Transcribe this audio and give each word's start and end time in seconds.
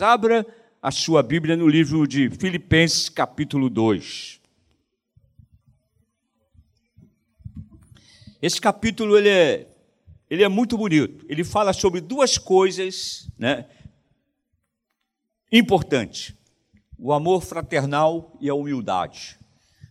Deus. 0.00 0.02
Abra 0.02 0.46
a 0.82 0.90
sua 0.90 1.22
Bíblia 1.22 1.56
no 1.56 1.68
livro 1.68 2.06
de 2.06 2.30
Filipenses, 2.30 3.08
capítulo 3.08 3.68
2. 3.68 4.40
Esse 8.40 8.60
capítulo 8.60 9.18
ele 9.18 9.28
é, 9.28 9.68
ele 10.30 10.42
é 10.42 10.48
muito 10.48 10.78
bonito. 10.78 11.26
Ele 11.28 11.44
fala 11.44 11.72
sobre 11.74 12.00
duas 12.00 12.38
coisas 12.38 13.28
né, 13.38 13.66
importantes: 15.52 16.34
o 16.98 17.12
amor 17.12 17.42
fraternal 17.42 18.36
e 18.40 18.48
a 18.48 18.54
humildade. 18.54 19.38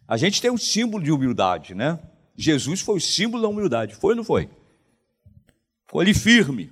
A 0.07 0.17
gente 0.17 0.41
tem 0.41 0.49
um 0.49 0.57
símbolo 0.57 1.03
de 1.03 1.11
humildade, 1.11 1.75
né? 1.75 1.99
Jesus 2.35 2.81
foi 2.81 2.97
o 2.97 3.01
símbolo 3.01 3.43
da 3.43 3.49
humildade, 3.49 3.93
foi 3.95 4.13
ou 4.13 4.17
não 4.17 4.23
foi? 4.23 4.49
Foi 5.87 6.03
ele 6.03 6.13
firme 6.15 6.71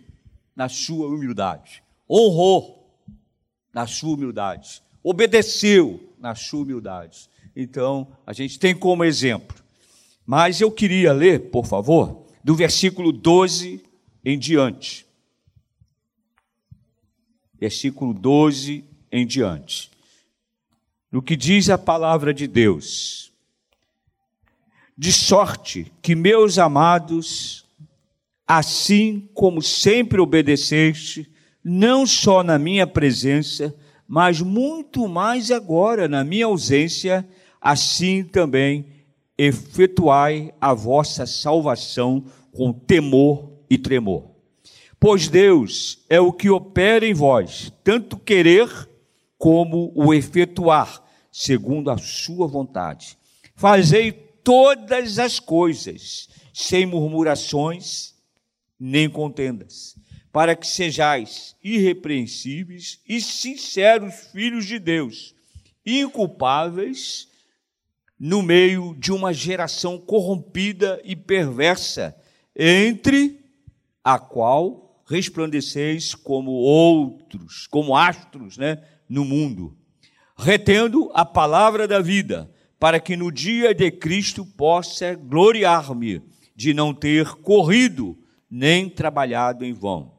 na 0.56 0.68
sua 0.68 1.08
humildade, 1.08 1.84
honrou 2.10 2.77
na 3.78 3.86
sua 3.86 4.16
humildade, 4.16 4.82
obedeceu 5.04 6.12
na 6.18 6.34
sua 6.34 6.64
humildade. 6.64 7.30
Então, 7.56 8.08
a 8.26 8.34
gente 8.34 8.58
tem 8.58 8.74
como 8.74 9.04
exemplo. 9.04 9.56
Mas 10.26 10.60
eu 10.60 10.72
queria 10.72 11.14
ler, 11.14 11.52
por 11.52 11.68
favor, 11.68 12.26
do 12.44 12.56
versículo 12.56 13.12
12 13.12 13.86
em 14.26 14.40
diante. 14.40 15.06
Versículo 17.54 18.16
12 18.16 18.84
em 19.12 19.28
diante. 19.28 19.92
No 21.12 21.22
que 21.22 21.36
diz 21.36 21.70
a 21.70 21.78
palavra 21.78 22.34
de 22.34 22.48
Deus 22.48 23.32
de 24.98 25.14
sorte 25.14 25.92
que, 26.02 26.16
meus 26.16 26.58
amados, 26.58 27.64
assim 28.48 29.30
como 29.36 29.62
sempre 29.62 30.20
obedeceste, 30.20 31.32
não 31.70 32.08
só 32.08 32.44
na 32.44 32.58
minha 32.58 32.88
presença, 32.88 33.76
mas 34.08 34.40
muito 34.40 35.06
mais 35.06 35.52
agora 35.52 36.08
na 36.08 36.24
minha 36.24 36.46
ausência, 36.46 37.28
assim 37.60 38.24
também 38.24 38.86
efetuai 39.38 40.54
a 40.62 40.74
vossa 40.74 41.26
salvação 41.26 42.24
com 42.54 42.72
temor 42.72 43.52
e 43.70 43.78
tremor. 43.78 44.32
Pois 44.98 45.28
Deus 45.28 46.06
é 46.10 46.22
o 46.22 46.32
que 46.32 46.50
opera 46.50 47.06
em 47.06 47.14
vós, 47.14 47.70
tanto 47.84 48.16
querer 48.18 48.70
como 49.38 49.92
o 49.94 50.14
efetuar, 50.14 51.04
segundo 51.30 51.92
a 51.92 51.98
sua 51.98 52.48
vontade. 52.48 53.18
Fazei 53.58 54.14
todas 54.14 55.20
as 55.20 55.38
coisas, 55.38 56.30
sem 56.54 56.86
murmurações 56.86 58.16
nem 58.80 59.10
contendas, 59.10 59.98
para 60.32 60.56
que 60.56 60.68
sejais 60.68 61.56
irrepreensíveis 61.64 63.00
e 63.08 63.20
sinceros 63.22 64.14
filhos 64.32 64.66
de 64.66 64.80
Deus, 64.80 65.34
inculpáveis 65.86 67.28
no 68.20 68.42
meio 68.42 68.96
de 68.98 69.12
uma 69.12 69.34
geração 69.34 69.98
corrompida 69.98 71.00
e 71.04 71.16
perversa, 71.16 72.16
entre 72.56 73.40
a 74.04 74.18
qual 74.18 75.04
resplandeceis 75.06 76.16
como 76.16 76.52
outros, 76.52 77.68
como 77.68 77.96
astros, 77.96 78.58
né, 78.58 78.84
no 79.08 79.24
mundo, 79.24 79.78
retendo 80.36 81.10
a 81.14 81.24
palavra 81.24 81.88
da 81.88 82.00
vida 82.00 82.52
para 82.80 83.00
que 83.00 83.16
no 83.16 83.32
dia 83.32 83.74
de 83.74 83.90
Cristo 83.90 84.46
possa 84.46 85.16
gloriar-me 85.16 86.22
de 86.56 86.74
não 86.74 86.94
ter 86.94 87.36
corrido 87.36 88.18
nem 88.50 88.90
trabalhado 88.90 89.66
em 89.66 89.74
vão. 89.74 90.17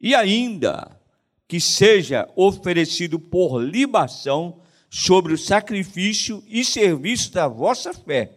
E 0.00 0.14
ainda 0.14 0.98
que 1.46 1.60
seja 1.60 2.28
oferecido 2.36 3.18
por 3.18 3.58
libação 3.58 4.60
sobre 4.88 5.32
o 5.32 5.38
sacrifício 5.38 6.42
e 6.48 6.64
serviço 6.64 7.32
da 7.32 7.46
vossa 7.46 7.92
fé. 7.92 8.32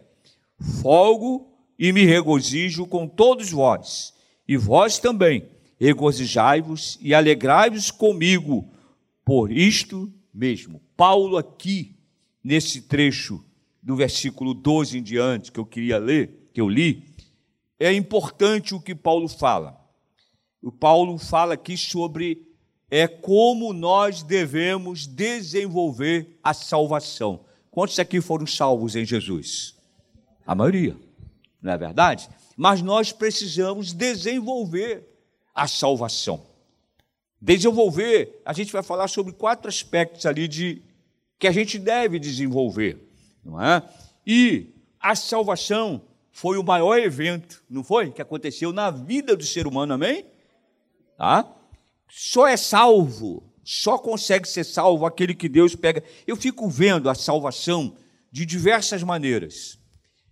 Folgo 0.82 1.48
e 1.78 1.92
me 1.92 2.04
regozijo 2.04 2.86
com 2.86 3.08
todos 3.08 3.50
vós, 3.50 4.14
e 4.46 4.56
vós 4.56 4.98
também 4.98 5.48
regozijai-vos 5.78 6.98
e 7.00 7.12
alegrai-vos 7.12 7.90
comigo 7.90 8.68
por 9.24 9.50
isto 9.50 10.12
mesmo. 10.32 10.80
Paulo 10.96 11.36
aqui 11.36 11.96
nesse 12.42 12.82
trecho 12.82 13.44
do 13.82 13.96
versículo 13.96 14.54
12 14.54 14.98
em 14.98 15.02
diante, 15.02 15.52
que 15.52 15.58
eu 15.58 15.66
queria 15.66 15.98
ler, 15.98 16.48
que 16.52 16.60
eu 16.60 16.68
li, 16.68 17.04
é 17.78 17.92
importante 17.92 18.74
o 18.74 18.80
que 18.80 18.94
Paulo 18.94 19.28
fala. 19.28 19.83
O 20.64 20.72
Paulo 20.72 21.18
fala 21.18 21.54
aqui 21.54 21.76
sobre 21.76 22.42
é 22.90 23.06
como 23.06 23.72
nós 23.72 24.22
devemos 24.22 25.06
desenvolver 25.06 26.38
a 26.42 26.54
salvação. 26.54 27.40
Quantos 27.70 27.98
aqui 27.98 28.20
foram 28.20 28.46
salvos 28.46 28.96
em 28.96 29.04
Jesus? 29.04 29.76
A 30.46 30.54
maioria, 30.54 30.96
não 31.60 31.72
é 31.72 31.76
verdade? 31.76 32.28
Mas 32.56 32.82
nós 32.82 33.12
precisamos 33.12 33.92
desenvolver 33.92 35.06
a 35.54 35.66
salvação. 35.66 36.42
Desenvolver, 37.40 38.40
a 38.44 38.52
gente 38.52 38.72
vai 38.72 38.82
falar 38.82 39.08
sobre 39.08 39.32
quatro 39.32 39.68
aspectos 39.68 40.24
ali 40.24 40.48
de 40.48 40.82
que 41.38 41.46
a 41.46 41.52
gente 41.52 41.78
deve 41.78 42.18
desenvolver 42.18 43.04
não 43.44 43.60
é? 43.60 43.82
E 44.26 44.70
a 44.98 45.14
salvação 45.14 46.02
foi 46.32 46.56
o 46.56 46.62
maior 46.62 46.98
evento, 46.98 47.62
não 47.68 47.84
foi? 47.84 48.10
Que 48.10 48.22
aconteceu 48.22 48.72
na 48.72 48.90
vida 48.90 49.36
do 49.36 49.44
ser 49.44 49.66
humano, 49.66 49.92
amém? 49.92 50.24
Tá? 51.16 51.46
Só 52.08 52.46
é 52.46 52.56
salvo, 52.56 53.42
só 53.64 53.98
consegue 53.98 54.48
ser 54.48 54.64
salvo 54.64 55.06
aquele 55.06 55.34
que 55.34 55.48
Deus 55.48 55.74
pega. 55.74 56.02
Eu 56.26 56.36
fico 56.36 56.68
vendo 56.68 57.08
a 57.08 57.14
salvação 57.14 57.96
de 58.30 58.44
diversas 58.44 59.02
maneiras. 59.02 59.78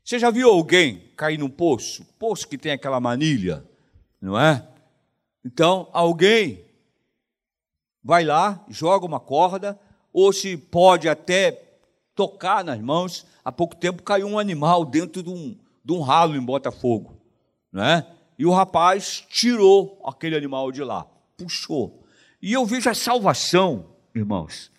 Você 0.04 0.18
já 0.18 0.30
viu 0.30 0.50
alguém 0.50 1.10
cair 1.16 1.38
num 1.38 1.48
poço? 1.48 2.04
Poço 2.18 2.46
que 2.48 2.58
tem 2.58 2.72
aquela 2.72 3.00
manilha, 3.00 3.64
não 4.20 4.38
é? 4.38 4.66
Então, 5.44 5.88
alguém 5.92 6.64
vai 8.02 8.24
lá, 8.24 8.64
joga 8.68 9.06
uma 9.06 9.20
corda, 9.20 9.78
ou 10.12 10.32
se 10.32 10.56
pode 10.56 11.08
até 11.08 11.52
tocar 12.14 12.64
nas 12.64 12.80
mãos. 12.80 13.26
Há 13.44 13.50
pouco 13.50 13.76
tempo 13.76 14.02
caiu 14.02 14.26
um 14.26 14.38
animal 14.38 14.84
dentro 14.84 15.22
de 15.22 15.30
um, 15.30 15.56
de 15.84 15.92
um 15.92 16.00
ralo 16.00 16.36
em 16.36 16.44
Botafogo. 16.44 17.16
Né? 17.72 18.06
E 18.38 18.46
o 18.46 18.52
rapaz 18.52 19.24
tirou 19.28 20.00
aquele 20.04 20.36
animal 20.36 20.72
de 20.72 20.82
lá, 20.82 21.06
puxou. 21.36 22.04
E 22.40 22.52
eu 22.52 22.66
vejo 22.66 22.88
a 22.88 22.94
salvação, 22.94 23.94
irmãos, 24.14 24.70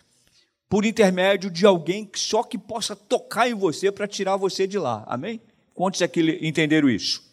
por 0.67 0.85
intermédio 0.85 1.49
de 1.49 1.65
alguém 1.65 2.05
que 2.05 2.19
só 2.19 2.43
que 2.43 2.57
possa 2.57 2.95
tocar 2.95 3.49
em 3.49 3.53
você 3.53 3.91
para 3.91 4.07
tirar 4.07 4.37
você 4.37 4.65
de 4.65 4.77
lá. 4.77 5.03
Amém? 5.07 5.39
Quantos 5.73 6.01
aqui 6.01 6.39
entenderam 6.41 6.89
isso? 6.89 7.23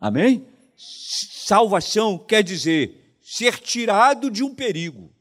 Amém? 0.00 0.46
Salvação 0.76 2.18
quer 2.18 2.42
dizer 2.42 3.18
ser 3.22 3.58
tirado 3.58 4.30
de 4.30 4.42
um 4.42 4.54
perigo. 4.54 5.12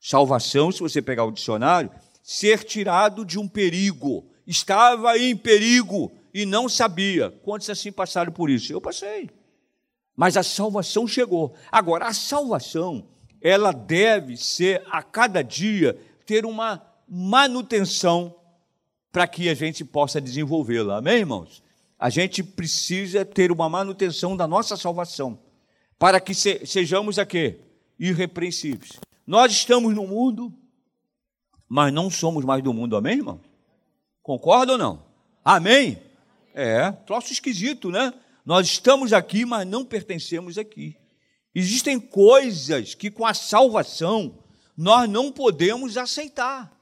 Salvação, 0.00 0.72
se 0.72 0.80
você 0.80 1.00
pegar 1.00 1.24
o 1.24 1.30
dicionário, 1.30 1.90
ser 2.22 2.64
tirado 2.64 3.24
de 3.24 3.38
um 3.38 3.46
perigo. 3.46 4.26
Estava 4.46 5.16
em 5.18 5.36
perigo 5.36 6.12
e 6.34 6.44
não 6.44 6.68
sabia. 6.68 7.30
Quantos 7.30 7.70
assim 7.70 7.92
passaram 7.92 8.32
por 8.32 8.50
isso? 8.50 8.72
Eu 8.72 8.80
passei. 8.80 9.30
Mas 10.16 10.36
a 10.36 10.42
salvação 10.42 11.06
chegou. 11.06 11.54
Agora, 11.70 12.08
a 12.08 12.12
salvação, 12.12 13.06
ela 13.40 13.70
deve 13.70 14.36
ser 14.36 14.82
a 14.90 15.00
cada 15.00 15.42
dia 15.42 15.96
ter 16.26 16.44
uma 16.44 16.84
manutenção 17.08 18.34
para 19.12 19.28
que 19.28 19.48
a 19.48 19.54
gente 19.54 19.84
possa 19.84 20.20
desenvolvê-la. 20.20 20.98
Amém, 20.98 21.18
irmãos? 21.18 21.62
A 21.96 22.10
gente 22.10 22.42
precisa 22.42 23.24
ter 23.24 23.52
uma 23.52 23.68
manutenção 23.68 24.36
da 24.36 24.48
nossa 24.48 24.76
salvação 24.76 25.38
para 25.98 26.20
que 26.20 26.34
sejamos 26.34 27.18
aqui 27.18 27.60
irrepreensíveis. 27.98 28.98
Nós 29.24 29.52
estamos 29.52 29.94
no 29.94 30.06
mundo, 30.06 30.52
mas 31.68 31.92
não 31.92 32.10
somos 32.10 32.44
mais 32.44 32.62
do 32.62 32.74
mundo, 32.74 32.96
amém, 32.96 33.18
irmão? 33.18 33.40
Concorda 34.22 34.72
ou 34.72 34.78
não? 34.78 35.04
Amém? 35.44 36.02
É, 36.54 36.92
troço 36.92 37.32
esquisito, 37.32 37.90
né? 37.90 38.14
Nós 38.46 38.68
estamos 38.68 39.12
aqui, 39.12 39.44
mas 39.44 39.66
não 39.66 39.84
pertencemos 39.84 40.56
aqui. 40.56 40.96
Existem 41.52 41.98
coisas 41.98 42.94
que 42.94 43.10
com 43.10 43.26
a 43.26 43.34
salvação 43.34 44.38
nós 44.76 45.10
não 45.10 45.32
podemos 45.32 45.96
aceitar. 45.96 46.72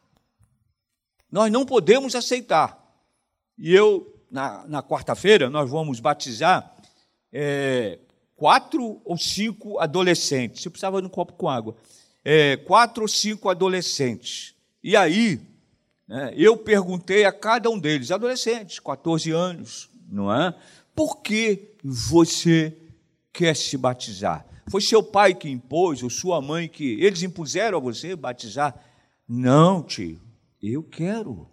Nós 1.31 1.51
não 1.51 1.65
podemos 1.65 2.15
aceitar. 2.15 2.79
E 3.57 3.73
eu, 3.73 4.23
na, 4.31 4.67
na 4.69 4.83
quarta-feira, 4.83 5.49
nós 5.49 5.71
vamos 5.71 6.01
batizar 6.01 6.77
é, 7.33 7.99
quatro 8.37 9.01
ou 9.05 9.17
cinco 9.17 9.79
adolescentes. 9.79 10.65
Eu 10.65 10.71
precisava 10.71 11.01
de 11.01 11.07
um 11.07 11.11
copo 11.11 11.33
com 11.33 11.49
água. 11.49 11.77
É, 12.23 12.59
quatro 12.59 13.05
ou 13.05 13.09
cinco 13.09 13.49
adolescentes. 13.49 14.55
E 14.83 14.97
aí, 14.97 15.41
eu 16.37 16.56
perguntei 16.56 17.25
a 17.25 17.32
cada 17.32 17.70
um 17.70 17.78
deles, 17.78 18.10
adolescentes, 18.10 18.78
14 18.78 19.31
anos, 19.31 19.90
não 20.08 20.32
é? 20.32 20.54
Por 20.94 21.22
que 21.22 21.76
você 21.82 22.76
quer 23.32 23.56
se 23.56 23.76
batizar? 23.76 24.46
Foi 24.70 24.81
seu 24.81 25.02
pai 25.02 25.34
que 25.34 25.49
impôs, 25.49 26.02
ou 26.02 26.10
sua 26.10 26.40
mãe 26.40 26.69
que. 26.69 27.00
Eles 27.02 27.22
impuseram 27.22 27.78
a 27.78 27.81
você 27.81 28.14
batizar? 28.14 28.78
Não, 29.28 29.82
tio. 29.82 30.20
Eu 30.62 30.82
quero. 30.82 31.50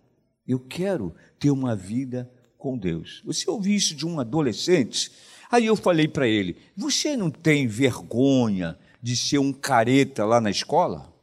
Eu 0.48 0.60
quero 0.60 1.16
ter 1.40 1.52
uma 1.52 1.76
vida 1.76 2.30
com 2.58 2.78
Deus. 2.78 3.22
Você 3.26 3.50
ouviu 3.50 3.76
isso 3.76 3.96
de 3.96 4.06
um 4.06 4.20
adolescente? 4.20 5.12
Aí 5.52 5.66
eu 5.66 5.76
falei 5.76 6.08
para 6.08 6.28
ele: 6.28 6.58
Você 6.76 7.16
não 7.16 7.32
tem 7.32 7.68
vergonha 7.68 8.78
de 9.02 9.16
ser 9.16 9.40
um 9.40 9.54
careta 9.54 10.26
lá 10.26 10.40
na 10.40 10.50
escola? 10.50 11.14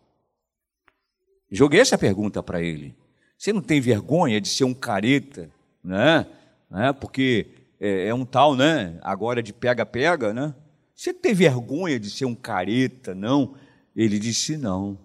Joguei 1.50 1.81
essa 1.81 1.96
pergunta 1.96 2.43
para 2.43 2.61
ele. 2.61 2.96
Você 3.38 3.53
não 3.53 3.61
tem 3.61 3.81
vergonha 3.81 4.41
de 4.41 4.49
ser 4.49 4.65
um 4.65 4.75
careta, 4.75 5.50
né? 5.83 6.27
né? 6.71 6.93
Porque 6.93 7.47
é, 7.81 8.09
é 8.09 8.15
um 8.15 8.25
tal, 8.25 8.56
né? 8.56 8.99
Agora 9.03 9.43
de 9.43 9.53
pega-pega, 9.53 10.33
né? 10.33 10.55
Você 10.94 11.12
tem 11.12 11.35
vergonha 11.35 12.00
de 12.00 12.11
ser 12.11 12.25
um 12.25 12.35
careta, 12.35 13.15
não? 13.15 13.55
Ele 13.94 14.19
disse: 14.19 14.56
Não. 14.56 14.99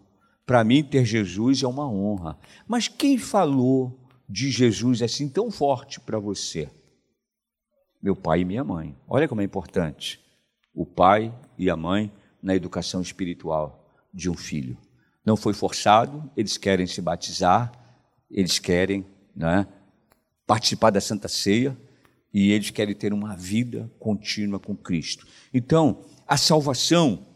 Para 0.46 0.64
mim, 0.64 0.84
ter 0.84 1.06
Jesus 1.06 1.62
é 1.64 1.68
uma 1.68 1.88
honra. 1.90 2.38
Mas 2.68 2.88
quem 2.88 3.18
falou 3.18 4.00
de 4.28 4.50
Jesus 4.50 5.02
assim 5.02 5.30
tão 5.30 5.52
forte 5.52 6.00
para 6.00 6.20
você? 6.20 6.70
Meu 8.02 8.16
pai 8.16 8.42
e 8.42 8.46
minha 8.46 8.64
mãe. 8.64 8.96
Olha 9.08 9.28
como 9.28 9.42
é 9.42 9.44
importante. 9.44 10.20
O 10.74 10.86
pai 10.86 11.34
e 11.58 11.70
a 11.70 11.76
mãe 11.76 12.12
na 12.42 12.56
educação 12.56 13.02
espiritual 13.02 13.86
de 14.14 14.30
um 14.30 14.34
filho. 14.34 14.78
Não 15.24 15.38
foi 15.38 15.54
forçado, 15.54 16.30
eles 16.36 16.58
querem 16.58 16.88
se 16.88 17.02
batizar, 17.02 17.72
eles 18.32 18.60
querem 18.60 19.06
né, 19.36 19.68
participar 20.48 20.90
da 20.90 21.02
Santa 21.02 21.28
Ceia 21.28 21.78
e 22.34 22.52
eles 22.52 22.70
querem 22.70 22.96
ter 22.96 23.14
uma 23.14 23.36
vida 23.36 23.92
contínua 24.00 24.60
com 24.60 24.76
Cristo. 24.76 25.28
Então, 25.54 26.06
a 26.28 26.38
salvação, 26.38 27.28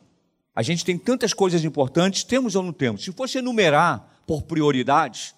a 0.56 0.64
gente 0.64 0.86
tem 0.86 0.98
tantas 0.98 1.34
coisas 1.34 1.66
importantes, 1.66 2.24
temos 2.24 2.56
ou 2.56 2.64
não 2.64 2.72
temos? 2.72 3.04
Se 3.04 3.12
fosse 3.12 3.38
enumerar 3.38 4.22
por 4.26 4.44
prioridades, 4.44 5.36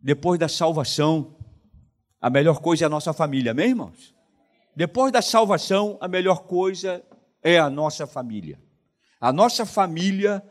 depois 0.00 0.38
da 0.38 0.48
salvação, 0.48 1.36
a 2.20 2.30
melhor 2.30 2.60
coisa 2.60 2.84
é 2.84 2.86
a 2.86 2.90
nossa 2.90 3.12
família, 3.12 3.50
amém, 3.50 3.70
irmãos? 3.70 4.14
Depois 4.74 5.10
da 5.10 5.22
salvação, 5.22 5.96
a 6.00 6.06
melhor 6.06 6.44
coisa 6.44 7.02
é 7.42 7.58
a 7.58 7.68
nossa 7.70 8.06
família. 8.06 8.60
A 9.20 9.32
nossa 9.32 9.64
família 9.64 10.42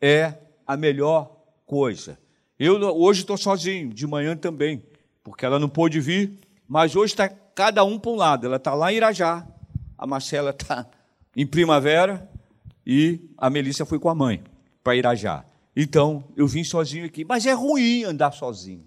é 0.00 0.34
a 0.66 0.76
melhor 0.76 1.36
coisa. 1.66 2.18
Eu 2.62 2.74
hoje 2.94 3.22
estou 3.22 3.38
sozinho, 3.38 3.88
de 3.88 4.06
manhã 4.06 4.36
também, 4.36 4.84
porque 5.24 5.46
ela 5.46 5.58
não 5.58 5.66
pôde 5.66 5.98
vir, 5.98 6.34
mas 6.68 6.94
hoje 6.94 7.14
está 7.14 7.26
cada 7.26 7.82
um 7.84 7.98
para 7.98 8.10
um 8.10 8.16
lado. 8.16 8.44
Ela 8.44 8.56
está 8.56 8.74
lá 8.74 8.92
em 8.92 8.96
Irajá, 8.96 9.48
a 9.96 10.06
Marcela 10.06 10.50
está 10.50 10.86
em 11.34 11.46
Primavera 11.46 12.30
e 12.86 13.18
a 13.38 13.48
Melissa 13.48 13.86
foi 13.86 13.98
com 13.98 14.10
a 14.10 14.14
mãe 14.14 14.44
para 14.84 14.94
Irajá. 14.94 15.42
Então, 15.74 16.22
eu 16.36 16.46
vim 16.46 16.62
sozinho 16.62 17.06
aqui, 17.06 17.24
mas 17.24 17.46
é 17.46 17.52
ruim 17.52 18.04
andar 18.04 18.32
sozinho, 18.32 18.84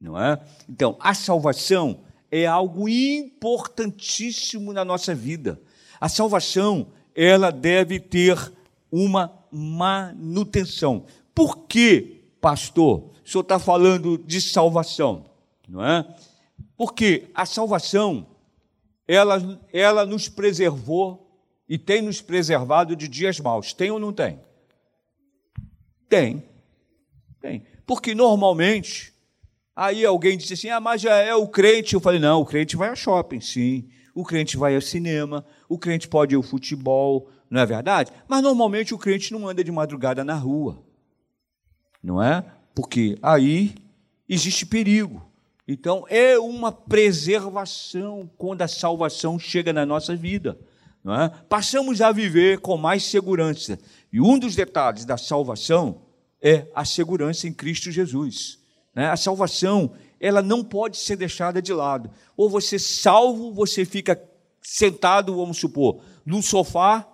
não 0.00 0.20
é? 0.20 0.40
Então, 0.68 0.96
a 0.98 1.14
salvação 1.14 2.00
é 2.28 2.44
algo 2.44 2.88
importantíssimo 2.88 4.72
na 4.72 4.84
nossa 4.84 5.14
vida. 5.14 5.62
A 6.00 6.08
salvação, 6.08 6.88
ela 7.14 7.52
deve 7.52 8.00
ter 8.00 8.36
uma 8.90 9.32
manutenção. 9.52 11.06
Por 11.32 11.68
que, 11.68 12.15
pastor? 12.46 13.10
O 13.24 13.28
senhor 13.28 13.42
está 13.42 13.58
falando 13.58 14.16
de 14.16 14.40
salvação, 14.40 15.28
não 15.68 15.84
é? 15.84 16.06
Porque 16.76 17.28
a 17.34 17.44
salvação, 17.44 18.24
ela, 19.08 19.60
ela 19.72 20.06
nos 20.06 20.28
preservou 20.28 21.28
e 21.68 21.76
tem 21.76 22.00
nos 22.00 22.22
preservado 22.22 22.94
de 22.94 23.08
dias 23.08 23.40
maus. 23.40 23.72
Tem 23.72 23.90
ou 23.90 23.98
não 23.98 24.12
tem? 24.12 24.38
Tem. 26.08 26.44
Tem. 27.40 27.64
Porque 27.84 28.14
normalmente, 28.14 29.12
aí 29.74 30.06
alguém 30.06 30.38
diz 30.38 30.52
assim: 30.52 30.68
ah, 30.68 30.78
mas 30.78 31.00
já 31.00 31.16
é 31.16 31.34
o 31.34 31.48
crente. 31.48 31.94
Eu 31.94 32.00
falei: 32.00 32.20
não, 32.20 32.42
o 32.42 32.46
crente 32.46 32.76
vai 32.76 32.90
a 32.90 32.94
shopping, 32.94 33.40
sim. 33.40 33.88
O 34.14 34.22
crente 34.22 34.56
vai 34.56 34.76
ao 34.76 34.80
cinema. 34.80 35.44
O 35.68 35.76
crente 35.76 36.06
pode 36.06 36.32
ir 36.32 36.36
ao 36.36 36.44
futebol, 36.44 37.28
não 37.50 37.60
é 37.60 37.66
verdade? 37.66 38.12
Mas 38.28 38.40
normalmente 38.40 38.94
o 38.94 38.98
crente 38.98 39.32
não 39.32 39.48
anda 39.48 39.64
de 39.64 39.72
madrugada 39.72 40.22
na 40.22 40.36
rua, 40.36 40.85
não 42.06 42.22
é? 42.22 42.44
Porque 42.72 43.18
aí 43.20 43.74
existe 44.28 44.64
perigo. 44.64 45.28
Então 45.66 46.06
é 46.08 46.38
uma 46.38 46.70
preservação 46.70 48.30
quando 48.38 48.62
a 48.62 48.68
salvação 48.68 49.38
chega 49.40 49.72
na 49.72 49.84
nossa 49.84 50.14
vida. 50.14 50.56
Não 51.02 51.12
é? 51.20 51.28
Passamos 51.48 52.00
a 52.00 52.12
viver 52.12 52.60
com 52.60 52.76
mais 52.76 53.02
segurança. 53.02 53.76
E 54.12 54.20
um 54.20 54.38
dos 54.38 54.54
detalhes 54.54 55.04
da 55.04 55.16
salvação 55.16 56.02
é 56.40 56.68
a 56.74 56.84
segurança 56.84 57.48
em 57.48 57.52
Cristo 57.52 57.90
Jesus. 57.90 58.60
Né? 58.94 59.08
A 59.08 59.16
salvação 59.16 59.92
ela 60.20 60.40
não 60.40 60.62
pode 60.62 60.98
ser 60.98 61.16
deixada 61.16 61.60
de 61.60 61.72
lado. 61.72 62.08
Ou 62.36 62.48
você 62.48 62.78
salvo, 62.78 63.52
você 63.52 63.84
fica 63.84 64.20
sentado, 64.62 65.34
vamos 65.34 65.58
supor, 65.58 66.00
no 66.24 66.40
sofá, 66.40 67.06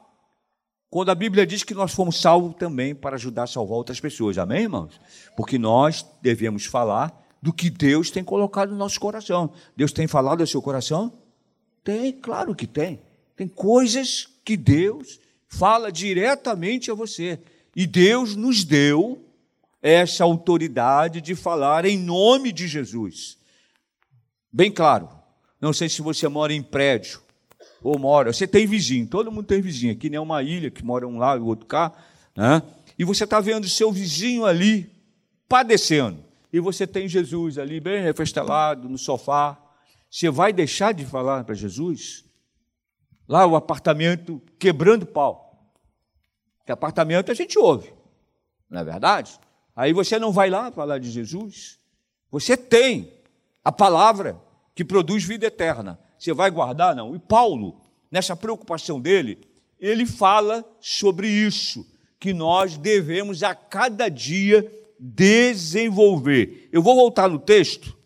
quando 0.93 1.09
a 1.09 1.15
Bíblia 1.15 1.47
diz 1.47 1.65
que 1.65 1.73
nós 1.73 1.95
fomos 1.95 2.21
salvos 2.21 2.55
também 2.57 2.95
para 2.95 3.17
ajudar 3.17 3.45
a 3.45 3.47
salvar 3.47 3.79
outras 3.79 3.99
pessoas. 3.99 4.37
Amém, 4.37 4.65
irmãos? 4.65 5.01
Porque 5.35 5.59
nós 5.59 6.05
devemos 6.21 6.67
falar 6.67 7.19
do 7.41 7.51
que 7.51 7.71
Deus 7.71 8.11
tem 8.11 8.23
colocado 8.23 8.73
no 8.73 8.77
nosso 8.77 9.01
coração. 9.01 9.55
Deus 9.75 9.91
tem 9.91 10.07
falado 10.07 10.43
ao 10.43 10.47
seu 10.47 10.61
coração? 10.61 11.11
Tem, 11.83 12.13
claro 12.13 12.55
que 12.55 12.67
tem. 12.67 13.01
Tem 13.35 13.49
coisas 13.49 14.29
que 14.45 14.55
Deus 14.55 15.19
fala 15.49 15.91
diretamente 15.91 16.91
a 16.91 16.95
você. 16.95 17.41
E 17.75 17.87
Deus 17.87 18.37
nos 18.37 18.63
deu 18.63 19.25
essa 19.81 20.25
autoridade 20.25 21.23
de 21.23 21.35
falar 21.35 21.87
em 21.87 21.97
nome 21.97 22.53
de 22.53 22.69
Jesus. 22.69 23.39
Bem 24.53 24.71
claro. 24.71 25.09
Não 25.59 25.73
sei 25.73 25.89
se 25.89 26.03
você 26.03 26.29
mora 26.29 26.53
em 26.53 26.63
prédio 26.63 27.22
ou 27.83 27.99
mora. 27.99 28.33
Você 28.33 28.47
tem 28.47 28.67
vizinho, 28.67 29.07
todo 29.07 29.31
mundo 29.31 29.47
tem 29.47 29.61
vizinho. 29.61 29.93
Aqui 29.93 30.09
nem 30.09 30.19
é 30.19 30.21
uma 30.21 30.43
ilha 30.43 30.71
que 30.71 30.85
mora 30.85 31.07
um 31.07 31.19
lá 31.19 31.37
e 31.37 31.41
o 31.41 31.47
outro 31.47 31.67
cá. 31.67 31.93
Né? 32.37 32.63
E 32.99 33.05
você 33.05 33.25
está 33.25 33.41
vendo 33.41 33.69
seu 33.69 33.91
vizinho 33.91 34.45
ali 34.45 34.91
padecendo 35.49 36.33
e 36.53 36.61
você 36.61 36.87
tem 36.87 37.09
Jesus 37.09 37.57
ali 37.57 37.81
bem 37.81 38.03
refestelado 38.03 38.89
no 38.89 38.99
sofá, 38.99 39.59
você 40.11 40.29
vai 40.29 40.53
deixar 40.53 40.93
de 40.93 41.05
falar 41.07 41.45
para 41.45 41.55
Jesus? 41.55 42.25
Lá 43.27 43.47
o 43.47 43.57
apartamento 43.57 44.43
quebrando 44.59 45.07
pau. 45.07 45.73
Que 46.67 46.71
apartamento 46.71 47.31
a 47.31 47.35
gente 47.35 47.59
ouve, 47.59 47.93
não 48.69 48.81
é 48.81 48.85
verdade? 48.85 49.41
Aí 49.75 49.93
você 49.93 50.19
não 50.19 50.31
vai 50.31 50.51
lá 50.51 50.71
falar 50.71 50.99
de 50.99 51.11
Jesus. 51.11 51.79
Você 52.31 52.57
tem 52.57 53.13
a 53.65 53.73
palavra 53.73 54.39
que 54.75 54.85
produz 54.85 55.25
vida 55.25 55.47
eterna. 55.47 55.99
Você 56.23 56.33
vai 56.33 56.53
guardar? 56.53 56.95
Não. 56.95 57.17
E 57.17 57.19
Paulo, 57.19 57.81
nessa 58.09 58.37
preocupação 58.37 59.01
dele, 59.01 59.41
ele 59.81 60.07
fala 60.07 60.65
sobre 60.81 61.27
isso, 61.27 61.85
que 62.21 62.33
nós 62.33 62.77
devemos 62.77 63.43
a 63.43 63.57
cada 63.57 64.09
dia 64.09 64.73
desenvolver. 65.01 66.69
Eu 66.71 66.81
vou 66.81 66.95
voltar 66.95 67.29
no 67.29 67.41
texto, 67.41 67.97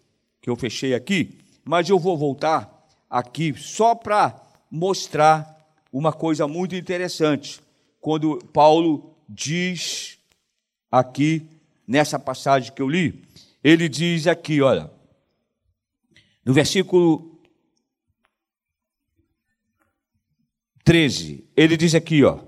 que 0.40 0.49
eu 0.49 0.56
fechei 0.56 0.94
aqui, 0.94 1.37
mas 1.62 1.90
eu 1.90 1.99
vou 1.99 2.16
voltar 2.16 2.88
aqui 3.11 3.52
só 3.54 3.94
para 3.94 4.35
mostrar 4.70 5.54
uma 5.92 6.11
coisa 6.11 6.49
muito 6.49 6.75
interessante. 6.75 7.61
Quando 8.00 8.38
Paulo 8.50 9.14
diz 9.28 10.16
aqui, 10.90 11.46
nessa 11.87 12.18
passagem 12.18 12.73
que 12.73 12.80
eu 12.80 12.88
li, 12.88 13.23
ele 13.62 13.90
diz 13.90 14.26
aqui, 14.26 14.62
olha, 14.62 14.90
no 16.42 16.54
versículo 16.54 17.36
13, 20.87 21.45
ele 21.57 21.76
diz 21.76 21.97
aqui, 21.97 22.23
ó, 22.23 22.38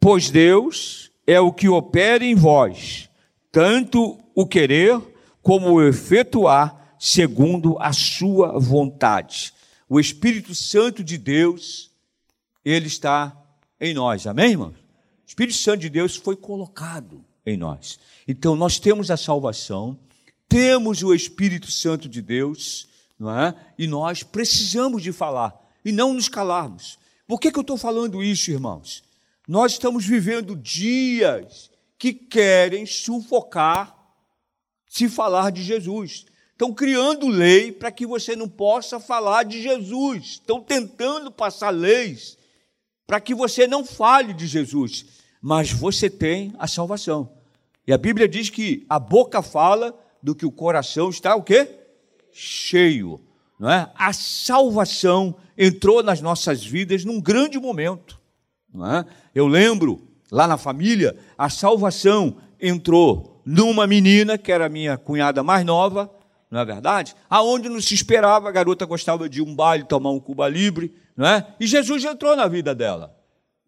pois 0.00 0.30
Deus 0.30 1.12
é 1.24 1.38
o 1.38 1.52
que 1.52 1.68
opera 1.68 2.24
em 2.24 2.34
vós, 2.34 3.08
tanto 3.52 4.18
o 4.34 4.44
querer 4.44 5.00
como 5.40 5.70
o 5.70 5.82
efetuar 5.82 6.96
segundo 6.98 7.78
a 7.78 7.92
sua 7.92 8.58
vontade. 8.58 9.52
O 9.88 10.00
Espírito 10.00 10.56
Santo 10.56 11.04
de 11.04 11.16
Deus, 11.16 11.92
ele 12.64 12.88
está 12.88 13.40
em 13.80 13.94
nós. 13.94 14.26
Amém, 14.26 14.50
irmãos? 14.50 14.74
O 14.74 15.28
Espírito 15.28 15.56
Santo 15.56 15.82
de 15.82 15.88
Deus 15.88 16.16
foi 16.16 16.34
colocado 16.34 17.24
em 17.46 17.56
nós. 17.56 18.00
Então 18.26 18.56
nós 18.56 18.80
temos 18.80 19.08
a 19.08 19.16
salvação, 19.16 19.96
temos 20.48 21.00
o 21.04 21.14
Espírito 21.14 21.70
Santo 21.70 22.08
de 22.08 22.20
Deus, 22.20 22.88
não 23.16 23.30
é? 23.30 23.54
E 23.78 23.86
nós 23.86 24.24
precisamos 24.24 25.00
de 25.00 25.12
falar 25.12 25.54
e 25.84 25.92
não 25.92 26.12
nos 26.12 26.28
calarmos. 26.28 26.98
Por 27.26 27.40
que, 27.40 27.50
que 27.50 27.58
eu 27.58 27.62
estou 27.62 27.76
falando 27.76 28.22
isso, 28.22 28.50
irmãos? 28.50 29.02
Nós 29.48 29.72
estamos 29.72 30.04
vivendo 30.04 30.54
dias 30.54 31.70
que 31.98 32.12
querem 32.12 32.86
sufocar 32.86 33.96
se 34.88 35.08
falar 35.08 35.50
de 35.50 35.62
Jesus. 35.62 36.26
Estão 36.52 36.72
criando 36.72 37.28
lei 37.28 37.70
para 37.70 37.92
que 37.92 38.06
você 38.06 38.34
não 38.34 38.48
possa 38.48 38.98
falar 38.98 39.42
de 39.42 39.60
Jesus. 39.60 40.24
Estão 40.24 40.60
tentando 40.60 41.30
passar 41.30 41.70
leis 41.70 42.38
para 43.06 43.20
que 43.20 43.34
você 43.34 43.66
não 43.66 43.84
fale 43.84 44.32
de 44.32 44.46
Jesus, 44.46 45.06
mas 45.40 45.70
você 45.70 46.10
tem 46.10 46.52
a 46.58 46.66
salvação. 46.66 47.30
E 47.86 47.92
a 47.92 47.98
Bíblia 47.98 48.26
diz 48.26 48.50
que 48.50 48.84
a 48.88 48.98
boca 48.98 49.42
fala 49.42 49.96
do 50.22 50.34
que 50.34 50.44
o 50.44 50.50
coração 50.50 51.08
está 51.08 51.36
o 51.36 51.42
quê? 51.42 51.68
Cheio, 52.32 53.20
não 53.58 53.70
é? 53.70 53.90
A 53.94 54.12
salvação 54.12 55.34
entrou 55.56 56.02
nas 56.02 56.20
nossas 56.20 56.64
vidas 56.64 57.04
num 57.04 57.20
grande 57.20 57.58
momento, 57.58 58.20
não 58.72 58.86
é? 58.94 59.04
Eu 59.34 59.46
lembro 59.46 60.06
lá 60.30 60.46
na 60.46 60.58
família, 60.58 61.16
a 61.36 61.48
salvação 61.48 62.36
entrou 62.60 63.40
numa 63.44 63.86
menina 63.86 64.36
que 64.36 64.52
era 64.52 64.68
minha 64.68 64.98
cunhada 64.98 65.42
mais 65.42 65.64
nova, 65.64 66.10
não 66.50 66.60
é 66.60 66.64
verdade? 66.64 67.14
Aonde 67.28 67.68
não 67.68 67.80
se 67.80 67.94
esperava, 67.94 68.48
a 68.48 68.52
garota 68.52 68.84
gostava 68.84 69.28
de 69.28 69.42
um 69.42 69.54
baile, 69.54 69.84
tomar 69.84 70.10
um 70.10 70.20
cuba 70.20 70.48
libre, 70.48 70.94
não 71.16 71.26
é? 71.26 71.46
E 71.58 71.66
Jesus 71.66 72.04
entrou 72.04 72.36
na 72.36 72.46
vida 72.46 72.74
dela. 72.74 73.16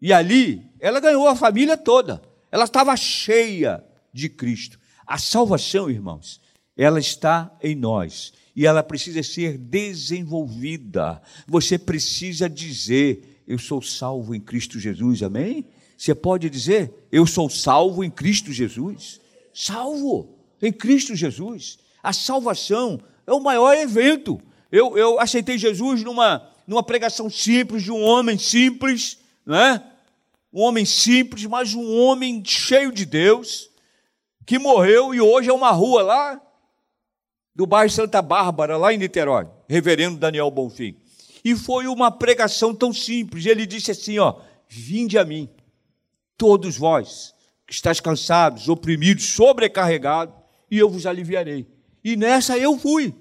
E 0.01 0.13
ali, 0.13 0.65
ela 0.79 0.99
ganhou 0.99 1.27
a 1.27 1.35
família 1.35 1.75
toda. 1.75 2.21
Ela 2.51 2.63
estava 2.63 2.95
cheia 2.95 3.83
de 4.13 4.29
Cristo. 4.29 4.79
A 5.05 5.17
salvação, 5.17 5.89
irmãos, 5.89 6.39
ela 6.77 6.99
está 6.99 7.51
em 7.61 7.75
nós 7.75 8.33
e 8.55 8.65
ela 8.65 8.83
precisa 8.83 9.21
ser 9.23 9.57
desenvolvida. 9.57 11.21
Você 11.47 11.77
precisa 11.77 12.49
dizer: 12.49 13.41
Eu 13.47 13.57
sou 13.57 13.81
salvo 13.81 14.35
em 14.35 14.39
Cristo 14.39 14.79
Jesus, 14.79 15.23
amém? 15.23 15.65
Você 15.97 16.15
pode 16.15 16.49
dizer: 16.49 16.93
Eu 17.11 17.25
sou 17.25 17.49
salvo 17.49 18.03
em 18.03 18.09
Cristo 18.09 18.51
Jesus. 18.51 19.19
Salvo 19.53 20.37
em 20.61 20.71
Cristo 20.71 21.15
Jesus. 21.15 21.77
A 22.01 22.13
salvação 22.13 22.99
é 23.25 23.33
o 23.33 23.39
maior 23.39 23.75
evento. 23.75 24.41
Eu, 24.71 24.97
eu 24.97 25.19
aceitei 25.19 25.57
Jesus 25.57 26.03
numa, 26.03 26.47
numa 26.67 26.83
pregação 26.83 27.29
simples 27.29 27.83
de 27.83 27.91
um 27.91 28.01
homem 28.01 28.37
simples, 28.37 29.19
não 29.45 29.55
é? 29.55 29.83
Um 30.51 30.61
homem 30.61 30.85
simples, 30.85 31.45
mas 31.45 31.73
um 31.73 31.97
homem 31.99 32.43
cheio 32.45 32.91
de 32.91 33.05
Deus, 33.05 33.69
que 34.45 34.57
morreu 34.57 35.13
e 35.13 35.21
hoje 35.21 35.49
é 35.49 35.53
uma 35.53 35.71
rua 35.71 36.01
lá 36.01 36.41
do 37.59 37.67
bairro 37.67 37.91
Santa 37.91 38.21
Bárbara, 38.21 38.77
lá 38.77 38.93
em 38.93 38.97
Niterói, 38.97 39.45
reverendo 39.67 40.15
Daniel 40.15 40.49
Bonfim. 40.49 40.95
E 41.43 41.57
foi 41.57 41.87
uma 41.87 42.09
pregação 42.09 42.73
tão 42.73 42.93
simples. 42.93 43.45
Ele 43.45 43.65
disse 43.65 43.91
assim: 43.91 44.17
ó, 44.17 44.39
vinde 44.69 45.17
a 45.17 45.25
mim, 45.25 45.49
todos 46.37 46.77
vós 46.77 47.35
que 47.67 47.73
estáis 47.73 47.99
cansados, 47.99 48.69
oprimidos, 48.69 49.25
sobrecarregados, 49.25 50.33
e 50.71 50.77
eu 50.77 50.89
vos 50.89 51.05
aliviarei. 51.05 51.67
E 52.01 52.15
nessa 52.15 52.57
eu 52.57 52.79
fui. 52.79 53.13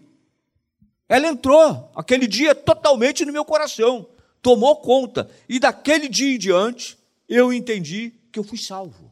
Ela 1.08 1.26
entrou 1.26 1.90
aquele 1.96 2.28
dia 2.28 2.54
totalmente 2.54 3.24
no 3.24 3.32
meu 3.32 3.44
coração, 3.44 4.08
tomou 4.40 4.76
conta. 4.76 5.28
E 5.48 5.58
daquele 5.58 6.08
dia 6.08 6.36
em 6.36 6.38
diante, 6.38 6.96
eu 7.28 7.52
entendi 7.52 8.12
que 8.30 8.38
eu 8.38 8.44
fui 8.44 8.56
salvo. 8.56 9.10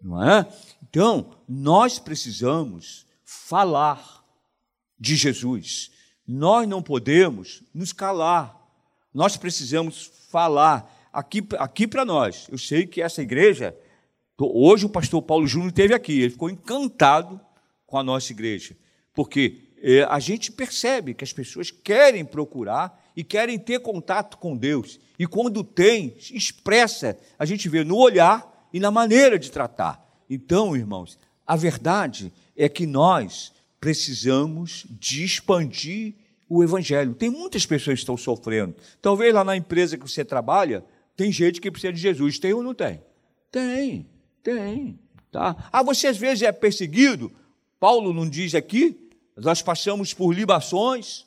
Não 0.00 0.24
é? 0.24 0.46
Então, 0.82 1.36
nós 1.46 1.98
precisamos 1.98 3.04
falar 3.46 4.24
de 4.98 5.16
Jesus. 5.16 5.90
Nós 6.26 6.68
não 6.68 6.82
podemos 6.82 7.62
nos 7.74 7.92
calar. 7.92 8.58
Nós 9.12 9.36
precisamos 9.36 10.10
falar 10.30 10.90
aqui, 11.12 11.46
aqui 11.58 11.86
para 11.86 12.04
nós. 12.04 12.46
Eu 12.50 12.58
sei 12.58 12.86
que 12.86 13.02
essa 13.02 13.22
igreja, 13.22 13.76
hoje 14.38 14.86
o 14.86 14.88
pastor 14.88 15.22
Paulo 15.22 15.46
Júnior 15.46 15.68
esteve 15.68 15.94
aqui, 15.94 16.20
ele 16.20 16.30
ficou 16.30 16.50
encantado 16.50 17.40
com 17.86 17.98
a 17.98 18.02
nossa 18.02 18.32
igreja, 18.32 18.76
porque 19.12 19.64
é, 19.80 20.02
a 20.04 20.18
gente 20.18 20.50
percebe 20.50 21.14
que 21.14 21.22
as 21.22 21.32
pessoas 21.32 21.70
querem 21.70 22.24
procurar 22.24 23.00
e 23.14 23.22
querem 23.22 23.58
ter 23.58 23.80
contato 23.80 24.38
com 24.38 24.56
Deus. 24.56 24.98
E 25.18 25.26
quando 25.26 25.62
tem, 25.62 26.16
expressa, 26.32 27.18
a 27.38 27.44
gente 27.44 27.68
vê 27.68 27.84
no 27.84 27.96
olhar 27.96 28.68
e 28.72 28.80
na 28.80 28.90
maneira 28.90 29.38
de 29.38 29.52
tratar. 29.52 30.02
Então, 30.28 30.74
irmãos, 30.74 31.18
a 31.46 31.56
verdade 31.56 32.32
é 32.56 32.68
que 32.68 32.86
nós 32.86 33.52
precisamos 33.80 34.86
de 34.90 35.24
expandir 35.24 36.14
o 36.48 36.62
evangelho. 36.62 37.14
Tem 37.14 37.30
muitas 37.30 37.66
pessoas 37.66 37.96
que 37.96 38.02
estão 38.02 38.16
sofrendo. 38.16 38.74
Talvez 39.02 39.34
lá 39.34 39.44
na 39.44 39.56
empresa 39.56 39.98
que 39.98 40.08
você 40.08 40.24
trabalha, 40.24 40.84
tem 41.16 41.30
gente 41.30 41.60
que 41.60 41.70
precisa 41.70 41.92
de 41.92 42.00
Jesus. 42.00 42.38
Tem 42.38 42.52
ou 42.52 42.62
não 42.62 42.74
tem? 42.74 43.02
Tem, 43.50 44.06
tem. 44.42 44.98
Tá? 45.30 45.68
Ah, 45.72 45.82
você 45.82 46.06
às 46.06 46.16
vezes 46.16 46.42
é 46.42 46.52
perseguido. 46.52 47.32
Paulo 47.78 48.12
não 48.12 48.28
diz 48.28 48.54
aqui, 48.54 48.96
nós 49.36 49.60
passamos 49.60 50.14
por 50.14 50.32
libações, 50.32 51.26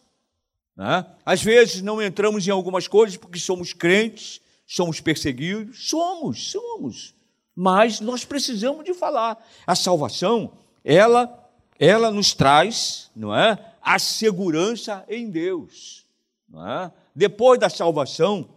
né? 0.76 1.06
Às 1.26 1.44
vezes 1.44 1.82
não 1.82 2.02
entramos 2.02 2.48
em 2.48 2.52
algumas 2.52 2.88
coisas 2.88 3.18
porque 3.18 3.40
somos 3.40 3.74
crentes, 3.74 4.40
somos 4.66 5.02
perseguidos, 5.02 5.90
somos, 5.90 6.52
somos. 6.52 7.16
Mas 7.60 8.00
nós 8.00 8.24
precisamos 8.24 8.86
de 8.86 8.94
falar. 8.94 9.44
A 9.66 9.74
salvação, 9.74 10.52
ela, 10.86 11.50
ela 11.80 12.12
nos 12.12 12.36
traz, 12.36 13.10
não 13.16 13.36
é, 13.36 13.58
a 13.82 13.98
segurança 13.98 15.04
em 15.10 15.28
Deus. 15.28 16.06
Não 16.48 16.70
é? 16.70 16.92
Depois 17.16 17.60
da 17.60 17.68
salvação, 17.68 18.48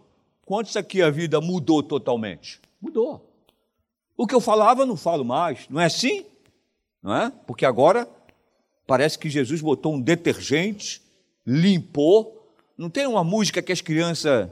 quantos 0.45 0.77
aqui 0.77 1.01
a 1.01 1.09
vida 1.09 1.41
mudou 1.41 1.81
totalmente? 1.81 2.61
Mudou. 2.79 3.27
O 4.15 4.27
que 4.27 4.35
eu 4.35 4.39
falava, 4.39 4.85
não 4.85 4.95
falo 4.95 5.25
mais. 5.25 5.67
Não 5.67 5.81
é 5.81 5.85
assim? 5.85 6.23
Não 7.01 7.15
é? 7.15 7.31
Porque 7.47 7.65
agora 7.65 8.07
parece 8.85 9.17
que 9.17 9.31
Jesus 9.31 9.61
botou 9.61 9.95
um 9.95 9.99
detergente 9.99 11.01
limpou. 11.43 12.53
Não 12.77 12.87
tem 12.87 13.07
uma 13.07 13.23
música 13.23 13.63
que 13.63 13.71
as 13.71 13.81
crianças 13.81 14.47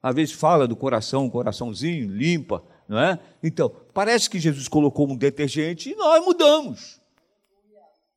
às 0.00 0.14
vezes 0.14 0.32
fala 0.32 0.68
do 0.68 0.76
coração, 0.76 1.28
coraçãozinho, 1.28 2.08
limpa, 2.08 2.62
não 2.88 2.98
é? 2.98 3.18
Então, 3.42 3.70
parece 3.92 4.30
que 4.30 4.40
Jesus 4.40 4.66
colocou 4.66 5.08
um 5.08 5.16
detergente 5.16 5.90
e 5.90 5.94
nós 5.94 6.24
mudamos. 6.24 6.98